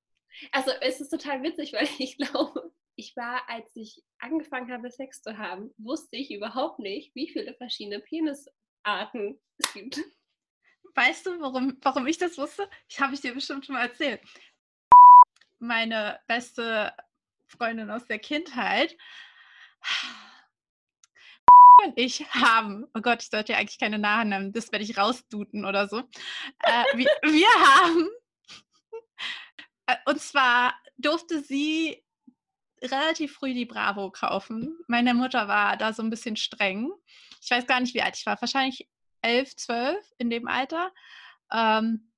Also 0.51 0.72
es 0.82 1.00
ist 1.00 1.10
total 1.10 1.44
witzig, 1.44 1.74
weil 1.74 1.88
ich 1.98 2.18
glaube, 2.18 2.72
ich 2.96 3.15
war, 3.15 3.48
als 3.50 3.74
ich 3.75 4.03
angefangen 4.20 4.72
habe, 4.72 4.91
Sex 4.91 5.22
zu 5.22 5.38
haben, 5.38 5.74
wusste 5.77 6.18
ich 6.18 6.32
überhaupt 6.32 6.80
nicht, 6.80 7.15
wie 7.15 7.30
viele 7.30 7.53
verschiedene 7.53 8.00
Penisarten 8.00 9.39
es 9.58 9.74
gibt. 9.74 10.00
Weißt 10.94 11.25
du, 11.25 11.39
warum, 11.39 11.77
warum 11.82 12.06
ich 12.06 12.18
das 12.18 12.38
wusste? 12.38 12.70
Ich 12.89 13.00
habe 13.00 13.13
ich 13.13 13.22
dir 13.22 13.34
bestimmt 13.34 13.65
schon 13.65 13.75
mal 13.75 13.88
erzählt. 13.88 14.20
Meine 15.60 16.20
beste 16.27 16.94
Freundin 17.48 17.89
aus 17.89 18.06
der 18.08 18.20
Kindheit 18.20 18.98
und 21.84 21.94
ich 21.96 22.26
haben, 22.34 22.88
oh 22.94 23.02
Gott, 23.02 23.22
ich 23.24 23.30
sollte 23.30 23.54
ja 23.54 23.60
eigentlich 23.60 23.80
keine 23.80 24.00
Namen 24.00 24.30
nennen, 24.30 24.54
das 24.54 24.72
werde 24.72 24.86
ich 24.86 24.98
rausduten 24.98 25.66
oder 25.66 25.88
so. 25.88 26.00
Äh, 26.60 26.84
wir, 26.96 27.10
wir 27.24 27.48
haben, 27.48 28.10
äh, 29.88 29.96
und 30.06 30.22
zwar 30.22 30.74
durfte 30.98 31.42
sie 31.42 32.02
relativ 32.84 33.34
früh 33.34 33.54
die 33.54 33.66
Bravo 33.66 34.12
kaufen. 34.12 34.78
Meine 34.88 35.14
Mutter 35.14 35.48
war 35.48 35.78
da 35.78 35.94
so 35.94 36.02
ein 36.02 36.10
bisschen 36.10 36.36
streng. 36.36 36.92
Ich 37.42 37.52
weiß 37.52 37.68
gar 37.68 37.80
nicht, 37.80 37.94
wie 37.94 38.02
alt 38.02 38.18
ich 38.18 38.26
war. 38.26 38.40
Wahrscheinlich 38.42 38.88
elf, 39.22 39.56
zwölf 39.56 40.04
in 40.18 40.30
dem 40.30 40.48
Alter. 40.48 40.92
Ähm, 41.52 42.11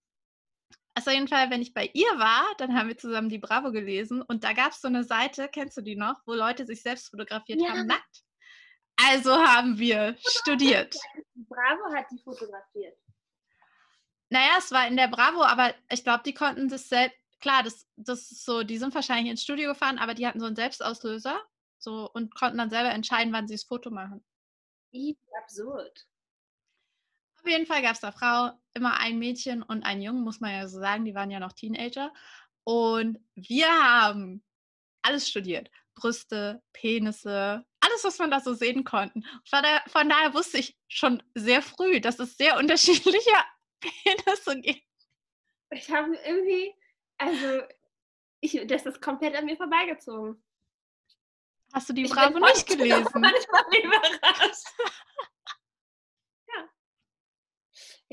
also 0.95 1.09
auf 1.09 1.15
jeden 1.15 1.27
Fall, 1.27 1.49
wenn 1.49 1.61
ich 1.61 1.73
bei 1.73 1.89
ihr 1.93 2.07
war, 2.17 2.45
dann 2.57 2.75
haben 2.75 2.87
wir 2.87 2.97
zusammen 2.97 3.29
die 3.29 3.39
Bravo 3.39 3.71
gelesen 3.71 4.21
und 4.21 4.43
da 4.43 4.53
gab 4.53 4.71
es 4.71 4.81
so 4.81 4.87
eine 4.87 5.03
Seite, 5.03 5.49
kennst 5.49 5.77
du 5.77 5.81
die 5.81 5.95
noch, 5.95 6.21
wo 6.25 6.33
Leute 6.33 6.65
sich 6.65 6.81
selbst 6.81 7.09
fotografiert 7.09 7.61
ja. 7.61 7.69
haben, 7.69 7.87
nackt. 7.87 8.23
Also 8.95 9.35
haben 9.35 9.79
wir 9.79 10.15
studiert. 10.19 10.95
Bravo 11.35 11.95
hat 11.95 12.05
die 12.11 12.21
fotografiert. 12.23 12.97
Naja, 14.29 14.51
es 14.57 14.71
war 14.71 14.87
in 14.87 14.97
der 14.97 15.07
Bravo, 15.07 15.43
aber 15.43 15.73
ich 15.89 16.03
glaube, 16.03 16.23
die 16.25 16.33
konnten 16.33 16.69
das 16.69 16.89
selbst, 16.89 17.17
klar, 17.39 17.63
das, 17.63 17.87
das 17.95 18.31
ist 18.31 18.45
so, 18.45 18.63
die 18.63 18.77
sind 18.77 18.93
wahrscheinlich 18.93 19.31
ins 19.31 19.43
Studio 19.43 19.71
gefahren, 19.71 19.97
aber 19.97 20.13
die 20.13 20.27
hatten 20.27 20.39
so 20.39 20.45
einen 20.45 20.55
Selbstauslöser 20.55 21.41
so, 21.79 22.09
und 22.11 22.33
konnten 22.35 22.57
dann 22.57 22.69
selber 22.69 22.91
entscheiden, 22.91 23.33
wann 23.33 23.47
sie 23.47 23.55
das 23.55 23.63
Foto 23.63 23.89
machen. 23.89 24.23
Wie 24.91 25.17
absurd. 25.41 26.05
Auf 27.43 27.49
jeden 27.49 27.65
Fall 27.65 27.81
gab 27.81 27.93
es 27.93 27.99
da 27.99 28.11
Frau, 28.11 28.51
immer 28.73 28.99
ein 28.99 29.19
Mädchen 29.19 29.63
und 29.63 29.83
ein 29.83 30.01
Jungen, 30.01 30.23
muss 30.23 30.39
man 30.39 30.51
ja 30.51 30.67
so 30.67 30.79
sagen, 30.79 31.05
die 31.05 31.13
waren 31.13 31.29
ja 31.29 31.39
noch 31.39 31.53
Teenager. 31.53 32.13
Und 32.63 33.19
wir 33.35 33.67
haben 33.67 34.43
alles 35.01 35.29
studiert. 35.29 35.69
Brüste, 35.95 36.63
Penisse, 36.71 37.65
alles, 37.81 38.03
was 38.03 38.17
man 38.17 38.31
da 38.31 38.39
so 38.39 38.53
sehen 38.53 38.83
konnte. 38.83 39.21
Von, 39.45 39.61
der, 39.61 39.83
von 39.87 40.09
daher 40.09 40.33
wusste 40.33 40.57
ich 40.57 40.77
schon 40.87 41.21
sehr 41.35 41.61
früh, 41.61 41.99
dass 41.99 42.17
es 42.19 42.37
sehr 42.37 42.57
unterschiedliche 42.57 43.31
Penisse 43.79 44.61
gibt. 44.61 44.87
Ich 45.69 45.91
habe 45.91 46.17
irgendwie 46.25 46.73
also, 47.17 47.61
ich, 48.41 48.59
das 48.67 48.85
ist 48.85 49.01
komplett 49.01 49.35
an 49.35 49.45
mir 49.45 49.55
vorbeigezogen. 49.55 50.43
Hast 51.73 51.89
du 51.89 51.93
die 51.93 52.03
Bravo 52.03 52.39
nicht 52.39 52.67
gelesen? 52.67 53.07
Manchmal 53.13 53.63
überrascht. 53.83 54.67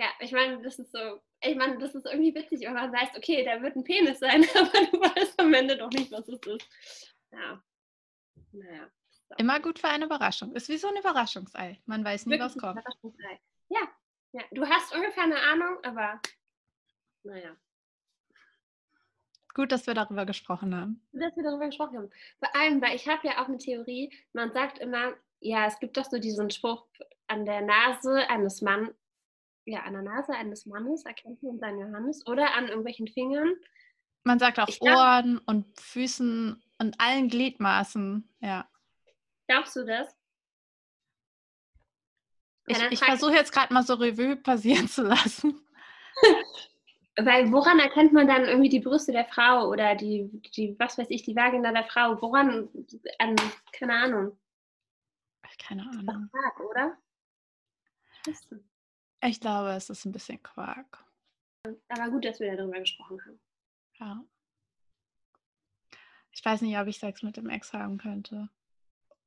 Ja. 0.00 0.06
Ich 0.20 0.32
meine, 0.32 0.62
das 0.62 0.78
ist 0.78 0.92
so, 0.92 1.20
ich 1.42 1.56
meine, 1.56 1.78
das 1.78 1.94
ist 1.94 2.06
irgendwie 2.06 2.34
witzig, 2.34 2.62
wenn 2.62 2.72
man 2.72 2.92
weiß, 2.92 3.10
okay, 3.16 3.44
da 3.44 3.60
wird 3.60 3.76
ein 3.76 3.84
Penis 3.84 4.18
sein, 4.18 4.44
aber 4.54 4.86
du 4.86 5.00
weißt 5.00 5.38
am 5.38 5.52
Ende 5.52 5.76
doch 5.76 5.90
nicht, 5.90 6.10
was 6.10 6.26
es 6.26 6.40
ist. 6.46 7.14
Ja. 7.30 7.62
Naja. 8.52 8.90
So. 9.28 9.34
Immer 9.36 9.60
gut 9.60 9.78
für 9.78 9.88
eine 9.88 10.06
Überraschung. 10.06 10.54
Ist 10.54 10.70
wie 10.70 10.78
so 10.78 10.88
ein 10.88 10.96
Überraschungsei. 10.96 11.80
Man 11.84 12.04
weiß 12.04 12.26
nie, 12.26 12.32
Wirklich 12.32 12.56
was 12.56 12.60
kommt. 12.60 12.82
Ja. 13.68 13.88
ja, 14.32 14.42
du 14.50 14.66
hast 14.66 14.94
ungefähr 14.94 15.24
eine 15.24 15.38
Ahnung, 15.38 15.78
aber 15.84 16.20
naja. 17.22 17.54
Gut, 19.52 19.70
dass 19.70 19.86
wir 19.86 19.94
darüber 19.94 20.24
gesprochen 20.24 20.74
haben. 20.74 21.06
Gut, 21.12 21.22
dass 21.22 21.36
wir 21.36 21.42
darüber 21.42 21.66
gesprochen 21.66 21.98
haben. 21.98 22.10
Vor 22.38 22.56
allem, 22.56 22.80
weil 22.80 22.96
ich 22.96 23.06
habe 23.06 23.26
ja 23.26 23.42
auch 23.42 23.48
eine 23.48 23.58
Theorie, 23.58 24.12
man 24.32 24.52
sagt 24.52 24.78
immer, 24.78 25.14
ja, 25.40 25.66
es 25.66 25.78
gibt 25.78 25.96
doch 25.96 26.04
so 26.04 26.18
diesen 26.18 26.50
Spruch, 26.50 26.86
an 27.26 27.44
der 27.44 27.60
Nase 27.62 28.28
eines 28.28 28.60
Mannes, 28.60 28.94
ja, 29.64 29.80
an 29.80 29.92
der 29.92 30.02
Nase 30.02 30.32
eines 30.32 30.66
Mannes 30.66 31.04
erkennt 31.04 31.42
man 31.42 31.58
seinen 31.58 31.80
Johannes 31.80 32.26
oder 32.26 32.54
an 32.54 32.68
irgendwelchen 32.68 33.08
Fingern. 33.08 33.54
Man 34.24 34.38
sagt 34.38 34.58
auch 34.58 34.68
ich 34.68 34.80
Ohren 34.82 35.36
glaub, 35.36 35.48
und 35.48 35.80
Füßen 35.80 36.62
und 36.78 37.00
allen 37.00 37.28
Gliedmaßen, 37.28 38.28
ja. 38.40 38.68
Glaubst 39.46 39.76
du 39.76 39.84
das? 39.84 40.14
Ich, 42.66 42.78
ich 42.90 43.00
versuche 43.00 43.32
jetzt 43.32 43.52
gerade 43.52 43.72
mal 43.72 43.82
so 43.82 43.94
Revue 43.94 44.36
passieren 44.42 44.88
zu 44.88 45.02
lassen. 45.02 45.60
Weil 47.16 47.52
woran 47.52 47.78
erkennt 47.80 48.12
man 48.12 48.28
dann 48.28 48.44
irgendwie 48.44 48.68
die 48.68 48.80
Brüste 48.80 49.12
der 49.12 49.26
Frau 49.26 49.68
oder 49.68 49.94
die, 49.94 50.30
die 50.54 50.76
was 50.78 50.96
weiß 50.96 51.08
ich, 51.10 51.22
die 51.22 51.36
Vagina 51.36 51.72
der 51.72 51.84
Frau? 51.84 52.20
Woran, 52.22 52.68
an, 53.18 53.36
keine 53.72 53.94
Ahnung. 53.94 54.38
Keine 55.58 55.82
Ahnung. 55.82 56.30
Quark, 56.30 56.60
oder? 56.60 56.96
Ich 59.22 59.40
glaube, 59.40 59.70
es 59.72 59.90
ist 59.90 60.04
ein 60.04 60.12
bisschen 60.12 60.42
Quark. 60.42 61.04
Aber 61.88 62.10
gut, 62.10 62.24
dass 62.24 62.40
wir 62.40 62.56
darüber 62.56 62.80
gesprochen 62.80 63.20
haben. 63.24 63.40
Ja. 63.98 64.24
Ich 66.32 66.44
weiß 66.44 66.62
nicht, 66.62 66.78
ob 66.78 66.86
ich 66.86 66.98
Sex 66.98 67.22
mit 67.22 67.36
dem 67.36 67.50
Ex 67.50 67.72
haben 67.72 67.98
könnte. 67.98 68.48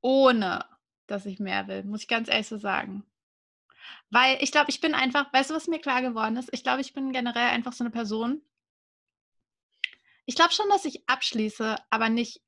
Ohne, 0.01 0.65
dass 1.07 1.25
ich 1.25 1.39
mehr 1.39 1.67
will, 1.67 1.83
muss 1.83 2.01
ich 2.01 2.07
ganz 2.07 2.27
ehrlich 2.27 2.47
so 2.47 2.57
sagen. 2.57 3.05
Weil 4.09 4.41
ich 4.41 4.51
glaube, 4.51 4.69
ich 4.69 4.81
bin 4.81 4.95
einfach, 4.95 5.31
weißt 5.31 5.49
du, 5.49 5.53
was 5.53 5.67
mir 5.67 5.79
klar 5.79 6.01
geworden 6.01 6.37
ist? 6.37 6.49
Ich 6.53 6.63
glaube, 6.63 6.81
ich 6.81 6.93
bin 6.93 7.11
generell 7.11 7.49
einfach 7.49 7.73
so 7.73 7.83
eine 7.83 7.91
Person. 7.91 8.41
Ich 10.25 10.35
glaube 10.35 10.53
schon, 10.53 10.69
dass 10.69 10.85
ich 10.85 11.07
abschließe, 11.07 11.75
aber 11.89 12.09
nicht, 12.09 12.41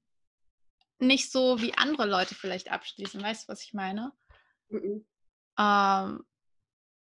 nicht 1.00 1.32
so, 1.32 1.62
wie 1.62 1.78
andere 1.78 2.08
Leute 2.08 2.34
vielleicht 2.34 2.72
abschließen. 2.72 3.22
Weißt 3.22 3.44
du, 3.44 3.52
was 3.52 3.64
ich 3.64 3.74
meine? 3.74 4.14
Mhm. 4.70 5.06
Ähm, 5.60 6.26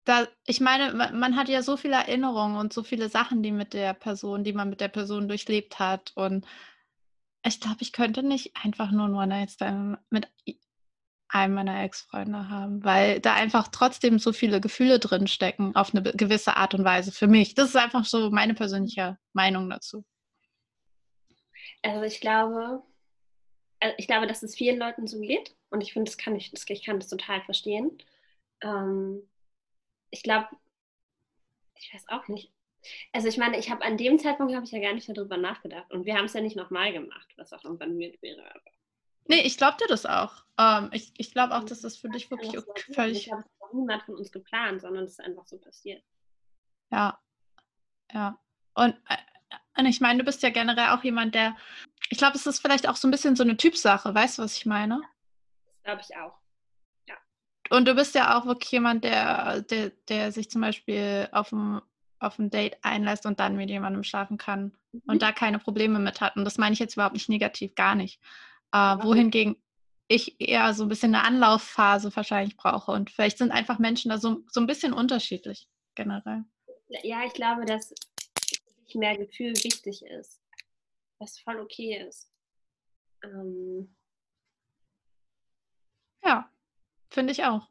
da, 0.04 0.26
ich 0.46 0.60
meine, 0.60 0.92
man, 0.92 1.36
hat 1.36 1.48
ja 1.48 1.62
so 1.62 1.76
viele 1.76 1.94
Erinnerungen 1.94 2.56
und 2.56 2.72
so 2.72 2.82
viele 2.82 3.08
Sachen, 3.08 3.42
die 3.42 3.52
mit 3.52 3.72
der 3.72 3.94
Person, 3.94 4.42
die 4.44 4.52
man 4.52 4.68
mit 4.68 4.80
der 4.80 4.88
Person 4.88 5.28
durchlebt 5.28 5.78
hat. 5.78 6.12
Und 6.16 6.46
ich 7.44 7.60
glaube, 7.60 7.78
ich 7.80 7.92
könnte 7.92 8.22
nicht 8.22 8.56
einfach 8.62 8.90
nur 8.90 9.06
ein 9.06 9.14
One-Night-Stand 9.14 9.98
mit 10.10 10.28
einem 11.28 11.54
meiner 11.54 11.82
Ex-Freunde 11.82 12.48
haben, 12.48 12.84
weil 12.84 13.20
da 13.20 13.34
einfach 13.34 13.68
trotzdem 13.68 14.18
so 14.18 14.32
viele 14.32 14.60
Gefühle 14.60 14.98
drin 14.98 15.26
stecken 15.26 15.74
auf 15.74 15.94
eine 15.94 16.02
gewisse 16.02 16.56
Art 16.56 16.74
und 16.74 16.84
Weise 16.84 17.10
für 17.10 17.26
mich. 17.26 17.54
Das 17.54 17.70
ist 17.70 17.76
einfach 17.76 18.04
so 18.04 18.30
meine 18.30 18.54
persönliche 18.54 19.18
Meinung 19.32 19.70
dazu. 19.70 20.04
Also 21.82 22.02
ich 22.02 22.20
glaube, 22.20 22.82
also 23.80 23.94
ich 23.98 24.06
glaube, 24.06 24.26
dass 24.26 24.42
es 24.42 24.54
vielen 24.54 24.78
Leuten 24.78 25.06
so 25.06 25.20
geht 25.20 25.56
und 25.70 25.80
ich 25.80 25.92
finde, 25.92 26.10
das 26.10 26.18
kann 26.18 26.36
ich, 26.36 26.50
das, 26.50 26.64
ich 26.68 26.84
kann 26.84 27.00
das 27.00 27.08
total 27.08 27.40
verstehen. 27.42 27.96
Ähm, 28.60 29.22
ich 30.12 30.22
glaube, 30.22 30.48
ich 31.74 31.92
weiß 31.92 32.04
auch 32.08 32.28
nicht. 32.28 32.52
Also 33.12 33.28
ich 33.28 33.38
meine, 33.38 33.58
ich 33.58 33.70
habe 33.70 33.84
an 33.84 33.96
dem 33.96 34.18
Zeitpunkt 34.18 34.54
habe 34.54 34.64
ich 34.64 34.72
ja 34.72 34.80
gar 34.80 34.92
nicht 34.92 35.08
darüber 35.08 35.36
nachgedacht 35.36 35.90
und 35.90 36.04
wir 36.04 36.16
haben 36.16 36.26
es 36.26 36.34
ja 36.34 36.40
nicht 36.40 36.56
nochmal 36.56 36.92
gemacht, 36.92 37.32
was 37.36 37.52
auch 37.52 37.64
irgendwann 37.64 37.98
weird 37.98 38.20
wäre. 38.22 38.42
Nee, 39.26 39.42
ich 39.42 39.56
glaube 39.56 39.78
dir 39.80 39.86
das 39.86 40.04
auch. 40.04 40.44
Ähm, 40.58 40.90
ich 40.92 41.12
ich 41.16 41.32
glaube 41.32 41.54
auch, 41.54 41.64
dass 41.64 41.80
das 41.80 41.96
für 41.96 42.08
dich 42.08 42.30
wirklich 42.30 42.58
okay, 42.58 42.92
völlig. 42.92 43.26
Ich 43.26 43.32
habe 43.32 43.42
es 43.42 43.72
niemand 43.72 44.02
von 44.02 44.16
uns 44.16 44.32
geplant, 44.32 44.80
sondern 44.80 45.04
es 45.04 45.12
ist 45.12 45.20
einfach 45.20 45.46
so 45.46 45.58
passiert. 45.58 46.02
Ja, 46.90 47.18
ja. 48.12 48.38
Und, 48.74 48.94
äh, 49.08 49.16
und 49.78 49.86
ich 49.86 50.00
meine, 50.00 50.18
du 50.18 50.24
bist 50.24 50.42
ja 50.42 50.50
generell 50.50 50.88
auch 50.88 51.04
jemand, 51.04 51.34
der, 51.34 51.56
ich 52.10 52.18
glaube, 52.18 52.36
es 52.36 52.46
ist 52.46 52.60
vielleicht 52.60 52.88
auch 52.88 52.96
so 52.96 53.06
ein 53.06 53.12
bisschen 53.12 53.36
so 53.36 53.44
eine 53.44 53.56
Typsache, 53.56 54.12
weißt 54.12 54.38
du, 54.38 54.42
was 54.42 54.56
ich 54.56 54.66
meine? 54.66 55.00
Das 55.66 55.82
glaube 55.84 56.02
ich 56.02 56.16
auch. 56.16 56.41
Und 57.72 57.88
du 57.88 57.94
bist 57.94 58.14
ja 58.14 58.38
auch 58.38 58.44
wirklich 58.44 58.70
jemand, 58.70 59.02
der, 59.02 59.62
der, 59.62 59.92
der 60.08 60.30
sich 60.30 60.50
zum 60.50 60.60
Beispiel 60.60 61.26
auf 61.32 61.52
ein, 61.52 61.80
auf 62.18 62.38
ein 62.38 62.50
Date 62.50 62.76
einlässt 62.82 63.24
und 63.24 63.40
dann 63.40 63.56
mit 63.56 63.70
jemandem 63.70 64.04
schlafen 64.04 64.36
kann 64.36 64.76
mhm. 64.92 65.02
und 65.06 65.22
da 65.22 65.32
keine 65.32 65.58
Probleme 65.58 65.98
mit 65.98 66.20
hat. 66.20 66.36
Und 66.36 66.44
das 66.44 66.58
meine 66.58 66.74
ich 66.74 66.78
jetzt 66.80 66.94
überhaupt 66.94 67.14
nicht 67.14 67.30
negativ, 67.30 67.74
gar 67.74 67.94
nicht. 67.94 68.20
Äh, 68.72 68.98
wohingegen 69.02 69.56
ich 70.06 70.38
eher 70.38 70.74
so 70.74 70.82
ein 70.82 70.90
bisschen 70.90 71.14
eine 71.14 71.24
Anlaufphase 71.24 72.14
wahrscheinlich 72.14 72.58
brauche. 72.58 72.92
Und 72.92 73.10
vielleicht 73.10 73.38
sind 73.38 73.52
einfach 73.52 73.78
Menschen 73.78 74.10
da 74.10 74.18
so, 74.18 74.44
so 74.50 74.60
ein 74.60 74.66
bisschen 74.66 74.92
unterschiedlich 74.92 75.66
generell. 75.94 76.44
Ja, 77.02 77.24
ich 77.24 77.32
glaube, 77.32 77.64
dass 77.64 77.94
mehr 78.94 79.16
Gefühl 79.16 79.54
wichtig 79.54 80.04
ist. 80.04 80.42
Was 81.18 81.38
voll 81.38 81.58
okay 81.58 82.04
ist. 82.06 82.30
Ähm, 83.24 83.96
ja, 86.22 86.52
finde 87.12 87.32
ich 87.32 87.44
auch. 87.44 87.68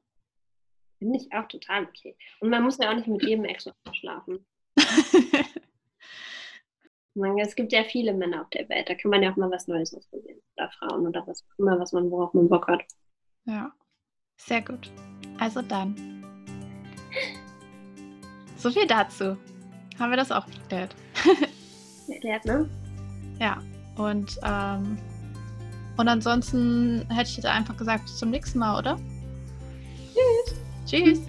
Finde 0.99 1.17
ich 1.17 1.33
auch 1.33 1.47
total 1.47 1.85
okay. 1.85 2.15
Und 2.39 2.49
man 2.49 2.63
muss 2.63 2.77
ja 2.77 2.91
auch 2.91 2.95
nicht 2.95 3.07
mit 3.07 3.23
jedem 3.23 3.45
extra 3.45 3.73
schlafen. 3.93 4.45
es 7.41 7.55
gibt 7.55 7.71
ja 7.71 7.83
viele 7.83 8.13
Männer 8.13 8.41
auf 8.41 8.49
der 8.51 8.69
Welt, 8.69 8.87
da 8.89 8.95
kann 8.95 9.11
man 9.11 9.23
ja 9.23 9.31
auch 9.31 9.35
mal 9.35 9.49
was 9.49 9.67
Neues 9.67 9.93
ausprobieren. 9.93 10.39
Oder 10.55 10.69
Frauen 10.71 11.07
oder 11.07 11.25
was 11.25 11.43
immer, 11.57 11.79
was 11.79 11.91
man, 11.91 12.11
worauf 12.11 12.33
man 12.33 12.47
Bock 12.47 12.67
hat. 12.67 12.83
Ja, 13.45 13.73
sehr 14.37 14.61
gut. 14.61 14.91
Also 15.39 15.61
dann. 15.61 15.95
So 18.57 18.69
viel 18.69 18.85
dazu. 18.85 19.37
Haben 19.97 20.11
wir 20.11 20.17
das 20.17 20.31
auch 20.31 20.45
geklärt. 20.45 20.95
Erklärt, 22.07 22.45
ne? 22.45 22.69
Ja, 23.39 23.61
und, 23.97 24.39
ähm, 24.43 24.97
und 25.97 26.07
ansonsten 26.07 27.09
hätte 27.09 27.29
ich 27.29 27.37
jetzt 27.37 27.45
einfach 27.45 27.75
gesagt, 27.75 28.03
bis 28.03 28.17
zum 28.17 28.29
nächsten 28.29 28.59
Mal, 28.59 28.77
oder? 28.77 28.99
Tschüss. 30.91 31.21